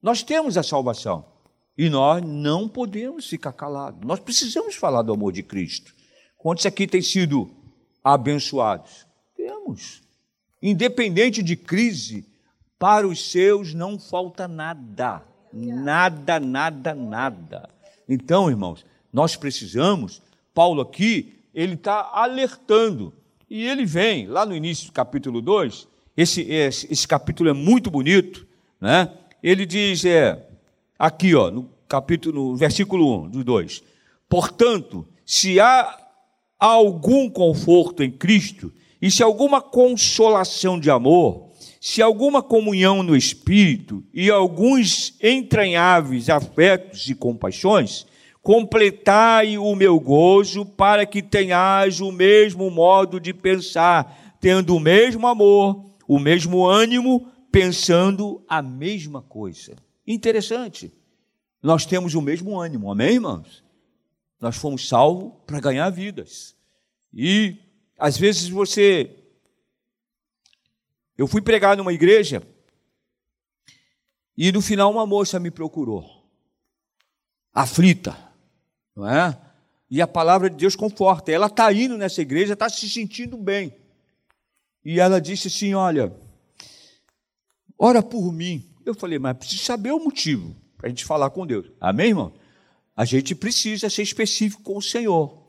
Nós 0.02 0.24
temos 0.24 0.58
a 0.58 0.64
salvação 0.64 1.26
e 1.78 1.90
nós 1.90 2.24
não 2.24 2.68
podemos 2.68 3.28
ficar 3.28 3.54
calados. 3.54 4.00
Nós 4.06 4.20
precisamos 4.20 4.76
falar 4.76 5.02
do 5.02 5.14
amor 5.14 5.34
de 5.34 5.44
Cristo. 5.44 5.94
Quantos 6.38 6.66
aqui 6.66 6.88
têm 6.88 7.02
sido 7.02 7.52
abençoados? 8.04 9.06
Temos. 9.36 10.02
Independente 10.62 11.44
de 11.44 11.56
crise, 11.56 12.26
para 12.80 13.08
os 13.08 13.32
seus 13.32 13.74
não 13.74 14.00
falta 14.00 14.48
nada. 14.48 15.22
Nada, 15.54 16.40
nada, 16.40 16.96
nada. 16.96 17.70
Então, 18.08 18.50
irmãos, 18.50 18.86
nós 19.12 19.36
precisamos, 19.36 20.22
Paulo 20.54 20.82
aqui, 20.82 21.44
ele 21.54 21.74
está 21.74 22.10
alertando. 22.14 23.14
E 23.54 23.68
ele 23.68 23.84
vem, 23.84 24.28
lá 24.28 24.46
no 24.46 24.56
início 24.56 24.86
do 24.86 24.94
capítulo 24.94 25.42
2, 25.42 25.86
esse, 26.16 26.42
esse, 26.44 26.88
esse 26.90 27.06
capítulo 27.06 27.50
é 27.50 27.54
muito 27.54 27.92
bonito, 27.92 28.48
né? 28.80 29.12
Ele 29.44 29.66
diz, 29.66 30.06
é, 30.06 30.42
aqui, 30.98 31.36
ó, 31.36 31.52
no 31.52 31.70
capítulo, 31.86 32.52
no 32.52 32.56
versículo 32.56 33.26
1 33.26 33.30
do 33.30 33.44
2: 33.44 33.84
Portanto, 34.30 35.06
se 35.26 35.60
há 35.60 36.00
algum 36.58 37.30
conforto 37.30 38.02
em 38.02 38.10
Cristo, 38.10 38.72
e 39.02 39.12
se 39.12 39.22
alguma 39.22 39.62
consolação 39.62 40.80
de 40.80 40.90
amor, 40.90 41.50
se 41.82 42.02
alguma 42.02 42.42
comunhão 42.42 43.04
no 43.04 43.18
espírito 43.18 44.02
e 44.14 44.32
alguns 44.32 45.14
entranháveis 45.22 46.30
afetos 46.30 47.10
e 47.10 47.14
compaixões, 47.14 48.08
completai 48.42 49.58
o 49.58 49.76
meu 49.76 50.00
gozo 50.00 50.66
para 50.66 51.06
que 51.06 51.22
tenhais 51.22 52.00
o 52.00 52.12
mesmo 52.12 52.70
modo 52.72 53.20
de 53.20 53.34
pensar, 53.34 54.36
tendo 54.40 54.76
o 54.76 54.80
mesmo 54.80 55.28
amor, 55.28 55.86
o 56.08 56.18
mesmo 56.18 56.66
ânimo, 56.66 57.32
pensando 57.52 58.44
a 58.48 58.62
mesma 58.62 59.22
coisa. 59.22 59.76
Interessante. 60.08 60.92
Nós 61.62 61.86
temos 61.86 62.16
o 62.16 62.22
mesmo 62.22 62.60
ânimo, 62.60 62.92
amém, 62.92 63.14
irmãos? 63.14 63.64
Nós 64.40 64.58
fomos 64.58 64.88
salvos 64.88 65.34
para 65.46 65.60
ganhar 65.60 65.90
vidas. 65.92 66.56
E 67.14 67.58
às 68.00 68.18
vezes 68.18 68.50
você 68.50 69.16
eu 71.16 71.28
fui 71.28 71.42
pregar 71.42 71.78
numa 71.78 71.94
igreja 71.94 72.42
e 74.36 74.52
no 74.52 74.60
final 74.60 74.90
uma 74.90 75.06
moça 75.06 75.40
me 75.40 75.52
procurou, 75.52 76.04
aflita, 77.54 78.31
não 78.96 79.08
é? 79.08 79.38
E 79.90 80.02
a 80.02 80.08
palavra 80.08 80.50
de 80.50 80.56
Deus 80.56 80.76
conforta. 80.76 81.32
Ela 81.32 81.48
está 81.48 81.72
indo 81.74 81.98
nessa 81.98 82.22
igreja, 82.22 82.54
está 82.54 82.70
se 82.70 82.90
sentindo 82.90 83.38
bem. 83.38 83.76
E 84.84 85.00
ela 85.00 85.20
disse 85.20 85.48
assim: 85.48 85.74
Olha, 85.74 86.16
ora 87.78 88.02
por 88.02 88.32
mim. 88.32 88.70
Eu 88.86 88.96
falei, 88.96 89.20
mas 89.20 89.38
preciso 89.38 89.64
saber 89.64 89.92
o 89.92 90.00
motivo 90.00 90.56
para 90.78 90.88
a 90.88 90.90
gente 90.90 91.06
falar 91.06 91.30
com 91.30 91.46
Deus. 91.46 91.68
Amém, 91.80 92.10
irmão? 92.10 92.34
A 92.96 93.06
gente 93.06 93.36
precisa 93.36 93.90
ser 93.90 94.02
específico 94.02 94.64
com 94.64 94.78
o 94.78 94.82
Senhor. 94.82 95.46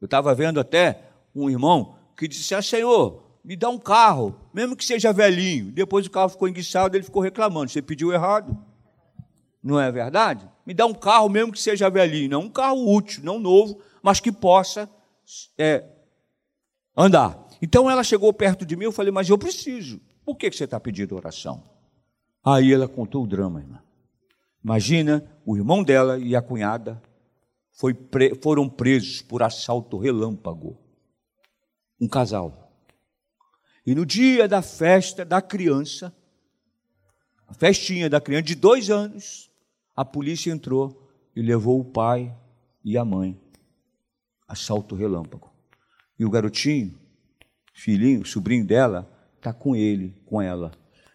Eu 0.00 0.04
estava 0.04 0.34
vendo 0.34 0.60
até 0.60 1.02
um 1.34 1.48
irmão 1.48 1.96
que 2.16 2.28
disse: 2.28 2.54
Ah, 2.54 2.62
Senhor, 2.62 3.22
me 3.44 3.56
dá 3.56 3.68
um 3.68 3.78
carro, 3.78 4.38
mesmo 4.52 4.76
que 4.76 4.84
seja 4.84 5.12
velhinho. 5.12 5.72
Depois 5.72 6.06
o 6.06 6.10
carro 6.10 6.28
ficou 6.28 6.48
enguiçado, 6.48 6.96
ele 6.96 7.04
ficou 7.04 7.22
reclamando. 7.22 7.70
Você 7.70 7.80
pediu 7.80 8.12
errado. 8.12 8.56
Não 9.66 9.80
é 9.80 9.90
verdade? 9.90 10.48
Me 10.64 10.72
dá 10.72 10.86
um 10.86 10.94
carro, 10.94 11.28
mesmo 11.28 11.50
que 11.50 11.60
seja 11.60 11.90
velhinho, 11.90 12.30
não 12.30 12.42
um 12.42 12.48
carro 12.48 12.88
útil, 12.88 13.24
não 13.24 13.40
novo, 13.40 13.82
mas 14.00 14.20
que 14.20 14.30
possa 14.30 14.88
é, 15.58 15.84
andar. 16.96 17.48
Então 17.60 17.90
ela 17.90 18.04
chegou 18.04 18.32
perto 18.32 18.64
de 18.64 18.76
mim, 18.76 18.84
eu 18.84 18.92
falei, 18.92 19.10
mas 19.10 19.28
eu 19.28 19.36
preciso. 19.36 20.00
Por 20.24 20.36
que 20.36 20.52
você 20.52 20.62
está 20.62 20.78
pedindo 20.78 21.16
oração? 21.16 21.64
Aí 22.44 22.72
ela 22.72 22.86
contou 22.86 23.24
o 23.24 23.26
drama, 23.26 23.58
irmã. 23.58 23.82
Imagina, 24.62 25.28
o 25.44 25.56
irmão 25.56 25.82
dela 25.82 26.16
e 26.16 26.36
a 26.36 26.42
cunhada 26.42 27.02
pre... 28.08 28.36
foram 28.36 28.68
presos 28.68 29.20
por 29.20 29.42
assalto 29.42 29.98
relâmpago. 29.98 30.78
Um 32.00 32.06
casal. 32.06 32.70
E 33.84 33.96
no 33.96 34.06
dia 34.06 34.46
da 34.46 34.62
festa 34.62 35.24
da 35.24 35.42
criança, 35.42 36.14
a 37.48 37.54
festinha 37.54 38.08
da 38.08 38.20
criança 38.20 38.44
de 38.44 38.54
dois 38.54 38.90
anos, 38.90 39.50
a 39.96 40.04
polícia 40.04 40.52
entrou 40.52 41.10
e 41.34 41.40
levou 41.40 41.80
o 41.80 41.84
pai 41.84 42.36
e 42.84 42.98
a 42.98 43.04
mãe. 43.04 43.40
Assalto 44.46 44.94
relâmpago. 44.94 45.50
E 46.18 46.24
o 46.24 46.30
garotinho, 46.30 46.94
filhinho, 47.72 48.24
sobrinho 48.26 48.64
dela, 48.64 49.10
está 49.36 49.52
com 49.52 49.74
ele, 49.74 50.14
com 50.26 50.40
ela. 50.40 50.70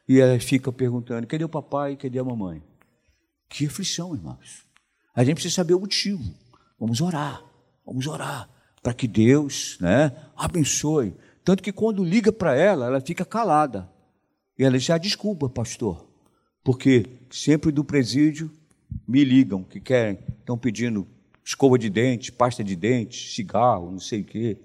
E 0.07 0.19
ela 0.19 0.39
fica 0.39 0.71
perguntando: 0.71 1.27
cadê 1.27 1.43
o 1.43 1.49
papai, 1.49 1.95
cadê 1.95 2.17
a 2.17 2.23
mamãe? 2.23 2.63
Que 3.47 3.67
aflição, 3.67 4.15
irmãos. 4.15 4.65
A 5.13 5.23
gente 5.23 5.35
precisa 5.35 5.55
saber 5.55 5.75
o 5.75 5.79
motivo. 5.79 6.23
Vamos 6.79 7.01
orar, 7.01 7.43
vamos 7.85 8.07
orar, 8.07 8.49
para 8.81 8.93
que 8.93 9.07
Deus 9.07 9.77
né, 9.79 10.11
abençoe. 10.35 11.13
Tanto 11.43 11.61
que 11.61 11.71
quando 11.71 12.03
liga 12.03 12.31
para 12.31 12.55
ela, 12.55 12.87
ela 12.87 13.01
fica 13.01 13.23
calada. 13.23 13.89
E 14.57 14.63
ela 14.63 14.77
diz: 14.77 14.89
ah, 14.89 14.97
desculpa, 14.97 15.49
pastor, 15.49 16.07
porque 16.63 17.05
sempre 17.29 17.71
do 17.71 17.83
presídio 17.83 18.51
me 19.07 19.23
ligam 19.23 19.63
que 19.63 19.79
querem, 19.79 20.19
estão 20.39 20.57
pedindo 20.57 21.07
escova 21.43 21.77
de 21.77 21.89
dente, 21.89 22.31
pasta 22.31 22.63
de 22.63 22.75
dente, 22.75 23.33
cigarro, 23.33 23.91
não 23.91 23.99
sei 23.99 24.21
o 24.21 24.25
quê, 24.25 24.57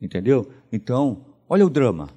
entendeu? 0.00 0.50
Então, 0.72 1.24
olha 1.48 1.64
o 1.64 1.70
drama. 1.70 2.08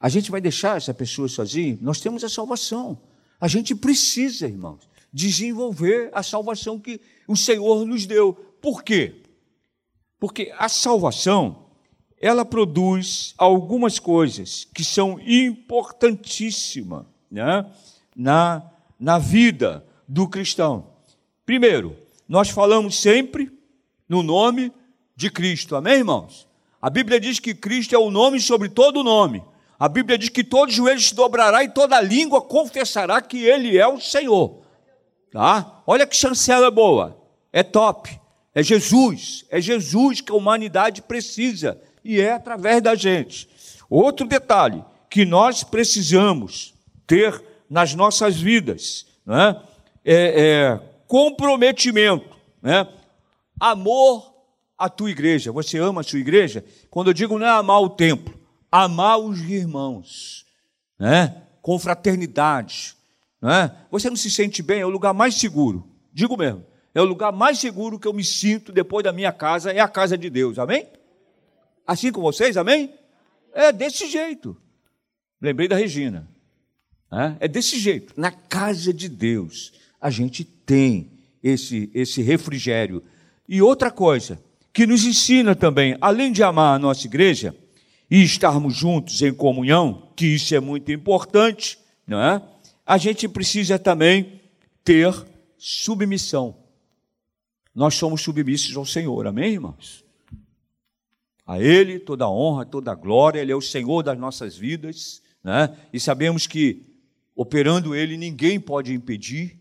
A 0.00 0.08
gente 0.08 0.30
vai 0.30 0.40
deixar 0.40 0.76
essa 0.76 0.94
pessoa 0.94 1.28
sozinha? 1.28 1.78
Nós 1.80 2.00
temos 2.00 2.22
a 2.22 2.28
salvação. 2.28 3.00
A 3.40 3.48
gente 3.48 3.74
precisa, 3.74 4.46
irmãos, 4.46 4.88
desenvolver 5.12 6.10
a 6.12 6.22
salvação 6.22 6.78
que 6.78 7.00
o 7.26 7.36
Senhor 7.36 7.84
nos 7.84 8.06
deu. 8.06 8.34
Por 8.60 8.82
quê? 8.82 9.22
Porque 10.18 10.52
a 10.58 10.68
salvação, 10.68 11.66
ela 12.20 12.44
produz 12.44 13.34
algumas 13.38 13.98
coisas 13.98 14.66
que 14.74 14.84
são 14.84 15.20
importantíssimas 15.20 17.06
né, 17.30 17.64
na, 18.14 18.70
na 18.98 19.18
vida 19.18 19.84
do 20.08 20.26
cristão. 20.26 20.86
Primeiro, 21.44 21.96
nós 22.26 22.48
falamos 22.48 22.98
sempre 22.98 23.52
no 24.08 24.22
nome 24.22 24.72
de 25.14 25.30
Cristo, 25.30 25.76
amém, 25.76 25.98
irmãos? 25.98 26.48
A 26.80 26.88
Bíblia 26.88 27.20
diz 27.20 27.38
que 27.38 27.54
Cristo 27.54 27.94
é 27.94 27.98
o 27.98 28.10
nome 28.10 28.40
sobre 28.40 28.68
todo 28.68 29.04
nome. 29.04 29.42
A 29.78 29.88
Bíblia 29.88 30.16
diz 30.16 30.28
que 30.28 30.42
todo 30.42 30.72
joelho 30.72 31.00
se 31.00 31.14
dobrará 31.14 31.62
e 31.62 31.68
toda 31.68 32.00
língua 32.00 32.40
confessará 32.40 33.20
que 33.20 33.44
Ele 33.44 33.76
é 33.76 33.86
o 33.86 34.00
Senhor. 34.00 34.62
Tá? 35.30 35.82
Olha 35.86 36.06
que 36.06 36.16
chancela 36.16 36.70
boa, 36.70 37.20
é 37.52 37.62
top. 37.62 38.18
É 38.54 38.62
Jesus, 38.62 39.44
é 39.50 39.60
Jesus 39.60 40.20
que 40.20 40.32
a 40.32 40.34
humanidade 40.34 41.02
precisa 41.02 41.80
e 42.02 42.20
é 42.20 42.32
através 42.32 42.82
da 42.82 42.94
gente. 42.94 43.48
Outro 43.88 44.26
detalhe 44.26 44.84
que 45.08 45.24
nós 45.24 45.62
precisamos 45.62 46.74
ter 47.06 47.40
nas 47.68 47.94
nossas 47.94 48.36
vidas 48.36 49.06
né? 49.24 49.50
é, 49.50 49.60
é 50.10 50.80
comprometimento, 51.06 52.36
né? 52.62 52.86
amor 53.60 54.34
à 54.76 54.88
tua 54.88 55.10
igreja. 55.10 55.52
Você 55.52 55.78
ama 55.78 56.00
a 56.00 56.04
sua 56.04 56.18
igreja? 56.18 56.64
Quando 56.90 57.08
eu 57.08 57.14
digo 57.14 57.38
não 57.38 57.46
é 57.46 57.50
amar 57.50 57.80
o 57.82 57.90
templo, 57.90 58.38
amar 58.70 59.18
os 59.18 59.40
irmãos, 59.40 60.46
né? 60.98 61.42
com 61.60 61.78
fraternidade. 61.78 62.96
Né? 63.40 63.70
Você 63.90 64.08
não 64.08 64.16
se 64.16 64.30
sente 64.30 64.62
bem, 64.62 64.80
é 64.80 64.86
o 64.86 64.90
lugar 64.90 65.12
mais 65.12 65.34
seguro. 65.34 65.86
Digo 66.12 66.36
mesmo, 66.36 66.64
é 66.94 67.00
o 67.00 67.04
lugar 67.04 67.32
mais 67.32 67.58
seguro 67.58 67.98
que 67.98 68.08
eu 68.08 68.12
me 68.12 68.24
sinto 68.24 68.72
depois 68.72 69.04
da 69.04 69.12
minha 69.12 69.32
casa, 69.32 69.72
é 69.72 69.80
a 69.80 69.88
casa 69.88 70.16
de 70.16 70.30
Deus, 70.30 70.58
amém? 70.58 70.86
Assim 71.86 72.10
com 72.10 72.20
vocês, 72.20 72.56
amém? 72.56 72.92
É 73.52 73.72
desse 73.72 74.06
jeito. 74.08 74.56
Lembrei 75.40 75.68
da 75.68 75.76
Regina. 75.76 76.28
Né? 77.10 77.36
É 77.40 77.48
desse 77.48 77.78
jeito. 77.78 78.12
Na 78.18 78.30
casa 78.30 78.92
de 78.92 79.08
Deus, 79.08 79.72
a 80.00 80.10
gente 80.10 80.44
tem 80.44 81.10
esse, 81.42 81.90
esse 81.94 82.22
refrigério. 82.22 83.02
E 83.48 83.62
outra 83.62 83.90
coisa, 83.90 84.40
que 84.72 84.86
nos 84.86 85.04
ensina 85.04 85.54
também, 85.54 85.96
além 86.00 86.32
de 86.32 86.42
amar 86.42 86.76
a 86.76 86.78
nossa 86.78 87.06
igreja, 87.06 87.54
e 88.10 88.22
estarmos 88.22 88.74
juntos 88.74 89.20
em 89.22 89.32
comunhão, 89.32 90.10
que 90.16 90.26
isso 90.26 90.54
é 90.54 90.60
muito 90.60 90.90
importante, 90.90 91.78
não 92.06 92.20
é? 92.20 92.42
A 92.86 92.96
gente 92.96 93.28
precisa 93.28 93.78
também 93.78 94.40
ter 94.82 95.14
submissão. 95.58 96.56
Nós 97.74 97.94
somos 97.94 98.22
submissos 98.22 98.74
ao 98.76 98.86
Senhor, 98.86 99.26
amém, 99.26 99.52
irmãos? 99.52 100.04
A 101.46 101.60
Ele 101.60 101.98
toda 101.98 102.24
a 102.24 102.30
honra, 102.30 102.64
toda 102.64 102.92
a 102.92 102.94
glória, 102.94 103.40
Ele 103.40 103.52
é 103.52 103.56
o 103.56 103.60
Senhor 103.60 104.02
das 104.02 104.18
nossas 104.18 104.56
vidas, 104.56 105.22
né? 105.44 105.76
E 105.92 106.00
sabemos 106.00 106.46
que 106.46 106.86
operando 107.36 107.94
Ele 107.94 108.16
ninguém 108.16 108.58
pode 108.58 108.92
impedir. 108.92 109.57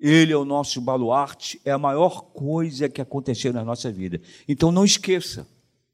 Ele 0.00 0.32
é 0.32 0.36
o 0.36 0.44
nosso 0.44 0.80
baluarte, 0.80 1.60
é 1.64 1.72
a 1.72 1.78
maior 1.78 2.22
coisa 2.32 2.88
que 2.88 3.00
aconteceu 3.00 3.52
na 3.52 3.64
nossa 3.64 3.90
vida. 3.90 4.20
Então 4.48 4.70
não 4.70 4.84
esqueça, 4.84 5.46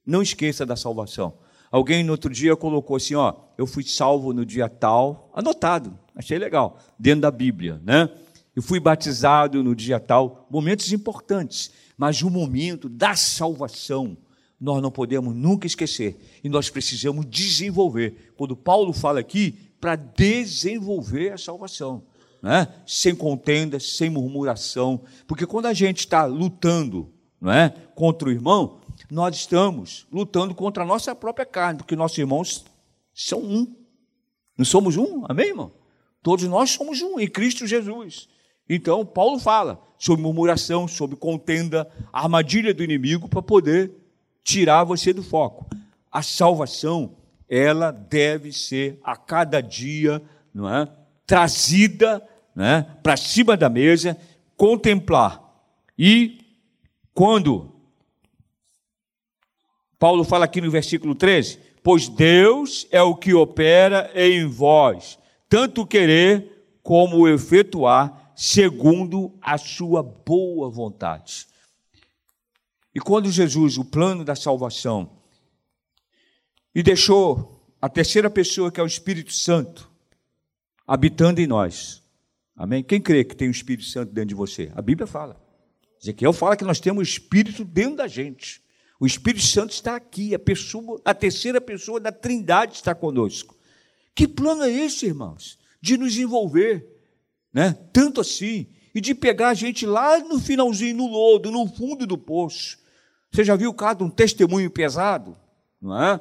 não 0.07 0.21
esqueça 0.21 0.67
da 0.67 0.77
salvação. 0.77 1.35
Alguém 1.71 2.05
no 2.05 2.13
outro 2.13 2.31
dia 2.31 2.55
colocou 2.55 2.97
assim, 2.97 3.15
ó, 3.15 3.35
eu 3.57 3.67
fui 3.67 3.83
salvo 3.83 4.33
no 4.33 4.45
dia 4.45 4.69
tal, 4.69 5.31
anotado, 5.35 5.99
achei 6.15 6.39
legal, 6.39 6.79
dentro 6.99 7.23
da 7.23 7.31
Bíblia, 7.31 7.81
né? 7.83 8.09
Eu 8.55 8.63
fui 8.63 8.79
batizado 8.79 9.65
no 9.65 9.75
dia 9.75 9.99
tal, 9.99 10.47
momentos 10.49 10.93
importantes, 10.93 11.73
mas 11.97 12.23
o 12.23 12.31
momento 12.31 12.89
da 12.89 13.17
salvação 13.17 14.17
nós 14.61 14.81
não 14.81 14.91
podemos 14.91 15.35
nunca 15.35 15.67
esquecer 15.67 16.17
e 16.43 16.49
nós 16.49 16.71
precisamos 16.71 17.27
desenvolver. 17.27 18.33
Quando 18.37 18.57
Paulo 18.57 18.93
fala 18.93 19.19
aqui, 19.19 19.59
para 19.81 19.97
desenvolver 19.97 21.33
a 21.33 21.39
salvação, 21.39 22.05
né? 22.45 22.69
sem 22.87 23.15
contenda, 23.15 23.81
sem 23.81 24.11
murmuração, 24.11 25.01
porque 25.27 25.47
quando 25.47 25.65
a 25.65 25.73
gente 25.73 26.01
está 26.01 26.27
lutando 26.27 27.11
não 27.41 27.51
é, 27.51 27.71
contra 27.95 28.29
o 28.29 28.31
irmão, 28.31 28.81
nós 29.11 29.35
estamos 29.35 30.07
lutando 30.13 30.55
contra 30.55 30.83
a 30.83 30.87
nossa 30.87 31.15
própria 31.15 31.47
carne, 31.47 31.79
porque 31.79 31.97
nossos 31.97 32.19
irmãos 32.19 32.63
são 33.15 33.41
um. 33.41 33.75
Não 34.59 34.65
somos 34.65 34.99
um? 34.99 35.25
Amém, 35.27 35.49
irmão? 35.49 35.73
Todos 36.23 36.47
nós 36.47 36.71
somos 36.71 37.01
um 37.01 37.19
em 37.19 37.27
Cristo 37.27 37.67
Jesus. 37.67 38.29
Então, 38.69 39.07
Paulo 39.07 39.39
fala 39.39 39.83
sobre 39.99 40.23
murmuração, 40.23 40.87
sobre 40.87 41.17
contenda, 41.17 41.91
armadilha 42.13 42.75
do 42.75 42.85
inimigo 42.85 43.27
para 43.27 43.41
poder 43.41 43.91
tirar 44.43 44.85
você 44.85 45.15
do 45.15 45.23
foco. 45.23 45.67
A 46.13 46.23
salvação, 46.23 47.17
ela 47.49 47.91
deve 47.91 48.53
ser 48.53 48.99
a 49.03 49.17
cada 49.17 49.63
dia, 49.63 50.23
não 50.53 50.69
é? 50.69 50.87
Trazida, 51.27 52.23
é? 52.57 52.83
Para 53.03 53.17
cima 53.17 53.57
da 53.57 53.69
mesa, 53.69 54.17
contemplar. 54.57 55.43
E 55.99 56.39
quando 57.13 57.73
Paulo 59.99 60.23
fala 60.23 60.45
aqui 60.45 60.61
no 60.61 60.71
versículo 60.71 61.15
13: 61.15 61.59
Pois 61.83 62.09
Deus 62.09 62.87
é 62.91 63.03
o 63.03 63.17
que 63.17 63.35
opera 63.35 64.11
em 64.15 64.47
vós, 64.47 65.19
tanto 65.49 65.87
querer 65.87 66.79
como 66.83 67.27
efetuar, 67.27 68.33
segundo 68.37 69.33
a 69.41 69.57
sua 69.57 70.03
boa 70.03 70.69
vontade. 70.69 71.47
E 72.95 73.01
quando 73.01 73.31
Jesus, 73.31 73.79
o 73.79 73.85
plano 73.85 74.25
da 74.25 74.37
salvação, 74.37 75.11
e 76.75 76.83
deixou 76.83 77.67
a 77.81 77.89
terceira 77.89 78.29
pessoa, 78.29 78.71
que 78.71 78.79
é 78.79 78.83
o 78.83 78.87
Espírito 78.87 79.33
Santo, 79.33 79.91
habitando 80.87 81.41
em 81.41 81.47
nós. 81.47 82.04
Amém? 82.57 82.83
Quem 82.83 83.01
crê 83.01 83.25
que 83.25 83.37
tem 83.37 83.49
o 83.49 83.51
Espírito 83.51 83.89
Santo 83.89 84.13
dentro 84.13 84.29
de 84.29 84.35
você? 84.35 84.71
A 84.75 84.83
Bíblia 84.83 85.07
fala. 85.07 85.41
Ezequiel 86.01 86.33
fala 86.33 86.57
que 86.57 86.65
nós 86.65 86.81
temos 86.81 87.01
o 87.01 87.11
Espírito 87.11 87.65
dentro 87.65 87.97
da 87.97 88.07
gente. 88.07 88.63
O 89.01 89.07
Espírito 89.07 89.45
Santo 89.45 89.73
está 89.73 89.97
aqui, 89.97 90.35
a, 90.35 90.39
pessoa, 90.39 91.01
a 91.05 91.13
terceira 91.13 91.61
pessoa 91.61 91.99
da 91.99 92.13
Trindade 92.13 92.75
está 92.75 92.95
conosco. 92.95 93.57
Que 94.15 94.29
plano 94.29 94.63
é 94.63 94.71
esse, 94.71 95.07
irmãos? 95.07 95.59
De 95.81 95.97
nos 95.97 96.17
envolver, 96.17 96.87
né? 97.53 97.77
Tanto 97.93 98.21
assim, 98.21 98.69
e 98.95 99.01
de 99.01 99.15
pegar 99.15 99.49
a 99.49 99.55
gente 99.55 99.85
lá 99.85 100.19
no 100.21 100.39
finalzinho, 100.39 100.97
no 100.97 101.09
lodo, 101.09 101.51
no 101.51 101.67
fundo 101.67 102.07
do 102.07 102.17
poço. 102.17 102.79
Você 103.33 103.43
já 103.43 103.57
viu 103.57 103.71
o 103.71 103.75
caso 103.75 103.99
de 103.99 104.05
um 104.05 104.11
testemunho 104.11 104.71
pesado? 104.71 105.37
Não 105.83 106.01
é? 106.01 106.21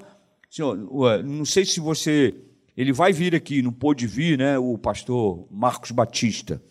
Senhor, 0.50 0.76
não 1.24 1.46
sei 1.46 1.64
se 1.66 1.80
você. 1.80 2.34
Ele 2.76 2.92
vai 2.92 3.14
vir 3.14 3.36
aqui, 3.36 3.62
não 3.62 3.72
pôde 3.72 4.08
vir, 4.08 4.38
né? 4.38 4.58
O 4.58 4.78
pastor 4.78 5.48
Marcos 5.52 5.92
Batista. 5.92 6.62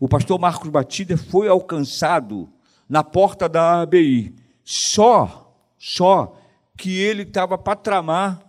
O 0.00 0.08
pastor 0.08 0.38
Marcos 0.38 0.68
Batista 0.70 1.16
foi 1.16 1.48
alcançado 1.48 2.52
na 2.88 3.04
porta 3.04 3.48
da 3.48 3.82
ABI. 3.82 4.34
Só 4.64 5.42
só 5.84 6.38
que 6.78 6.96
ele 6.96 7.22
estava 7.22 7.58
para 7.58 7.74
tramar 7.74 8.40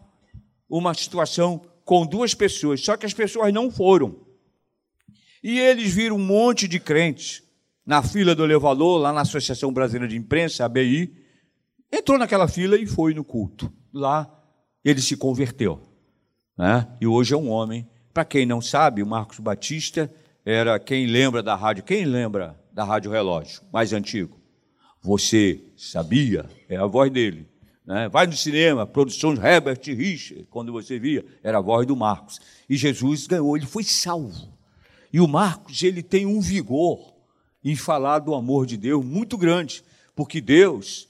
uma 0.69 0.93
situação 0.93 1.65
com 1.83 2.05
duas 2.05 2.35
pessoas, 2.35 2.79
só 2.79 2.95
que 2.95 3.07
as 3.07 3.13
pessoas 3.13 3.51
não 3.51 3.71
foram. 3.71 4.23
E 5.43 5.59
eles 5.59 5.91
viram 5.91 6.17
um 6.17 6.23
monte 6.23 6.67
de 6.67 6.79
crentes 6.79 7.41
na 7.83 8.03
fila 8.03 8.35
do 8.35 8.43
elevador, 8.43 9.01
lá 9.01 9.11
na 9.11 9.21
Associação 9.21 9.73
Brasileira 9.73 10.07
de 10.07 10.15
Imprensa, 10.15 10.63
ABI, 10.63 11.11
entrou 11.91 12.19
naquela 12.19 12.47
fila 12.47 12.77
e 12.77 12.85
foi 12.85 13.15
no 13.15 13.23
culto. 13.23 13.73
Lá 13.91 14.31
ele 14.85 15.01
se 15.01 15.17
converteu. 15.17 15.81
Né? 16.57 16.87
E 17.01 17.07
hoje 17.07 17.33
é 17.33 17.37
um 17.37 17.49
homem. 17.49 17.87
Para 18.13 18.25
quem 18.25 18.45
não 18.45 18.61
sabe, 18.61 19.01
o 19.01 19.07
Marcos 19.07 19.39
Batista 19.39 20.13
era 20.45 20.79
quem 20.79 21.05
lembra 21.05 21.41
da 21.41 21.55
rádio, 21.55 21.83
quem 21.83 22.05
lembra 22.05 22.59
da 22.71 22.83
Rádio 22.83 23.11
Relógio, 23.11 23.61
mais 23.71 23.93
antigo? 23.93 24.39
Você 25.01 25.63
sabia? 25.75 26.49
É 26.69 26.77
a 26.77 26.85
voz 26.85 27.11
dele. 27.11 27.47
Né? 27.85 28.07
Vai 28.07 28.25
no 28.25 28.33
cinema, 28.33 28.85
produções 28.85 29.39
Herbert 29.39 29.81
Richard, 29.85 30.45
quando 30.49 30.71
você 30.71 30.97
via, 30.97 31.25
era 31.43 31.57
a 31.57 31.61
voz 31.61 31.85
do 31.85 31.95
Marcos. 31.95 32.39
E 32.69 32.77
Jesus 32.77 33.27
ganhou, 33.27 33.57
ele 33.57 33.65
foi 33.65 33.83
salvo. 33.83 34.53
E 35.11 35.19
o 35.19 35.27
Marcos, 35.27 35.83
ele 35.83 36.01
tem 36.01 36.25
um 36.25 36.39
vigor 36.39 37.13
em 37.63 37.75
falar 37.75 38.19
do 38.19 38.33
amor 38.33 38.65
de 38.65 38.77
Deus 38.77 39.03
muito 39.03 39.37
grande, 39.37 39.83
porque 40.15 40.41
Deus 40.41 41.07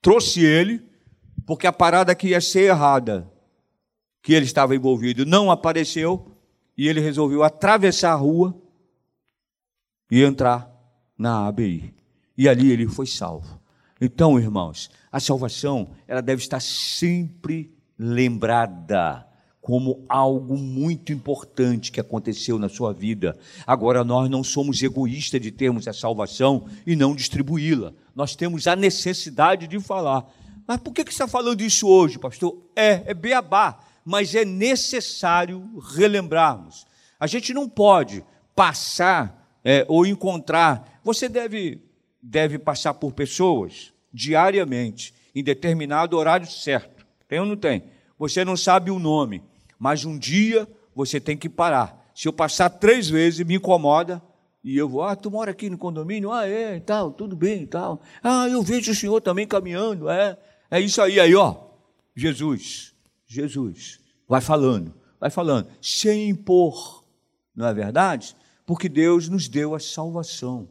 trouxe 0.00 0.44
ele, 0.44 0.82
porque 1.46 1.66
a 1.66 1.72
parada 1.72 2.14
que 2.14 2.28
ia 2.28 2.40
ser 2.40 2.70
errada, 2.70 3.30
que 4.26 4.34
ele 4.34 4.44
estava 4.44 4.74
envolvido, 4.74 5.24
não 5.24 5.52
apareceu, 5.52 6.26
e 6.76 6.88
ele 6.88 6.98
resolveu 6.98 7.44
atravessar 7.44 8.10
a 8.10 8.16
rua 8.16 8.60
e 10.10 10.20
entrar 10.24 10.68
na 11.16 11.46
ABI. 11.46 11.94
E 12.36 12.48
ali 12.48 12.72
ele 12.72 12.88
foi 12.88 13.06
salvo. 13.06 13.60
Então, 14.00 14.36
irmãos, 14.36 14.90
a 15.12 15.20
salvação, 15.20 15.90
ela 16.08 16.20
deve 16.20 16.42
estar 16.42 16.58
sempre 16.58 17.72
lembrada 17.96 19.24
como 19.60 20.04
algo 20.08 20.58
muito 20.58 21.12
importante 21.12 21.92
que 21.92 22.00
aconteceu 22.00 22.58
na 22.58 22.68
sua 22.68 22.92
vida. 22.92 23.38
Agora, 23.64 24.02
nós 24.02 24.28
não 24.28 24.42
somos 24.42 24.82
egoístas 24.82 25.40
de 25.40 25.52
termos 25.52 25.86
a 25.86 25.92
salvação 25.92 26.66
e 26.84 26.96
não 26.96 27.14
distribuí-la. 27.14 27.92
Nós 28.12 28.34
temos 28.34 28.66
a 28.66 28.74
necessidade 28.74 29.68
de 29.68 29.78
falar. 29.78 30.28
Mas 30.66 30.78
por 30.78 30.92
que 30.92 31.04
você 31.04 31.10
está 31.10 31.28
falando 31.28 31.60
isso 31.60 31.86
hoje, 31.86 32.18
pastor? 32.18 32.60
É, 32.74 33.04
é 33.06 33.14
beabá, 33.14 33.85
mas 34.06 34.36
é 34.36 34.44
necessário 34.44 35.68
relembrarmos. 35.96 36.86
A 37.18 37.26
gente 37.26 37.52
não 37.52 37.68
pode 37.68 38.24
passar 38.54 39.58
é, 39.64 39.84
ou 39.88 40.06
encontrar. 40.06 41.00
Você 41.02 41.28
deve, 41.28 41.82
deve 42.22 42.56
passar 42.56 42.94
por 42.94 43.12
pessoas 43.12 43.92
diariamente, 44.12 45.12
em 45.34 45.42
determinado 45.42 46.16
horário 46.16 46.46
certo. 46.46 47.04
Tem 47.26 47.40
ou 47.40 47.46
não 47.46 47.56
tem? 47.56 47.82
Você 48.16 48.44
não 48.44 48.56
sabe 48.56 48.92
o 48.92 49.00
nome, 49.00 49.42
mas 49.76 50.04
um 50.04 50.16
dia 50.16 50.68
você 50.94 51.18
tem 51.18 51.36
que 51.36 51.48
parar. 51.48 52.08
Se 52.14 52.28
eu 52.28 52.32
passar 52.32 52.70
três 52.70 53.08
vezes, 53.08 53.44
me 53.44 53.56
incomoda, 53.56 54.22
e 54.62 54.76
eu 54.78 54.88
vou, 54.88 55.02
ah, 55.02 55.16
tu 55.16 55.32
mora 55.32 55.50
aqui 55.50 55.68
no 55.68 55.76
condomínio? 55.76 56.30
Ah, 56.30 56.46
é, 56.46 56.78
tal, 56.78 57.10
tudo 57.10 57.34
bem 57.34 57.62
e 57.62 57.66
tal. 57.66 58.00
Ah, 58.22 58.48
eu 58.48 58.62
vejo 58.62 58.92
o 58.92 58.94
senhor 58.94 59.20
também 59.20 59.48
caminhando, 59.48 60.08
é. 60.08 60.38
É 60.70 60.80
isso 60.80 61.02
aí, 61.02 61.18
aí, 61.18 61.34
ó. 61.34 61.56
Jesus, 62.14 62.95
Jesus, 63.26 64.00
vai 64.28 64.40
falando, 64.40 64.94
vai 65.18 65.30
falando, 65.30 65.68
sem 65.80 66.28
impor, 66.28 67.04
não 67.54 67.66
é 67.66 67.74
verdade? 67.74 68.36
Porque 68.64 68.88
Deus 68.88 69.28
nos 69.28 69.48
deu 69.48 69.74
a 69.74 69.80
salvação 69.80 70.68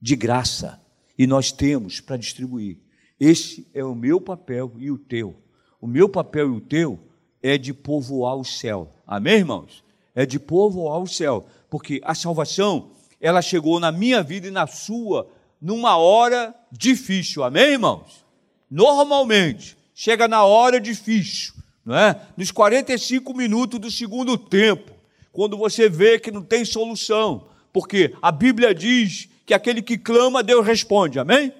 de 0.00 0.16
graça 0.16 0.80
e 1.18 1.26
nós 1.26 1.52
temos 1.52 2.00
para 2.00 2.16
distribuir. 2.16 2.78
Esse 3.18 3.66
é 3.72 3.84
o 3.84 3.94
meu 3.94 4.20
papel 4.20 4.72
e 4.76 4.90
o 4.90 4.98
teu. 4.98 5.36
O 5.80 5.86
meu 5.86 6.08
papel 6.08 6.48
e 6.48 6.56
o 6.56 6.60
teu 6.60 6.98
é 7.42 7.56
de 7.56 7.72
povoar 7.72 8.36
o 8.36 8.44
céu. 8.44 8.92
Amém, 9.06 9.36
irmãos? 9.36 9.84
É 10.14 10.24
de 10.24 10.38
povoar 10.38 10.98
o 10.98 11.06
céu, 11.06 11.46
porque 11.68 12.00
a 12.04 12.14
salvação, 12.14 12.92
ela 13.20 13.42
chegou 13.42 13.78
na 13.78 13.92
minha 13.92 14.22
vida 14.22 14.48
e 14.48 14.50
na 14.50 14.66
sua 14.66 15.28
numa 15.60 15.96
hora 15.96 16.54
difícil. 16.70 17.42
Amém, 17.42 17.72
irmãos? 17.72 18.24
Normalmente 18.70 19.76
chega 19.94 20.26
na 20.26 20.44
hora 20.44 20.80
difícil, 20.80 21.54
não 21.84 21.96
é? 21.96 22.20
Nos 22.36 22.50
45 22.50 23.34
minutos 23.34 23.78
do 23.78 23.90
segundo 23.90 24.38
tempo, 24.38 24.92
quando 25.32 25.56
você 25.56 25.88
vê 25.88 26.18
que 26.18 26.30
não 26.30 26.42
tem 26.42 26.64
solução, 26.64 27.48
porque 27.72 28.14
a 28.22 28.30
Bíblia 28.30 28.74
diz 28.74 29.28
que 29.44 29.52
aquele 29.52 29.82
que 29.82 29.98
clama, 29.98 30.42
Deus 30.42 30.66
responde. 30.66 31.18
Amém? 31.18 31.52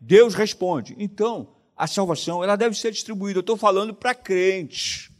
Deus 0.00 0.34
responde. 0.34 0.94
Então, 0.98 1.48
a 1.76 1.86
salvação 1.86 2.44
ela 2.44 2.56
deve 2.56 2.76
ser 2.76 2.90
distribuída. 2.90 3.38
Eu 3.38 3.42
estou 3.42 3.56
falando 3.56 3.94
para 3.94 4.14
crentes, 4.14 5.10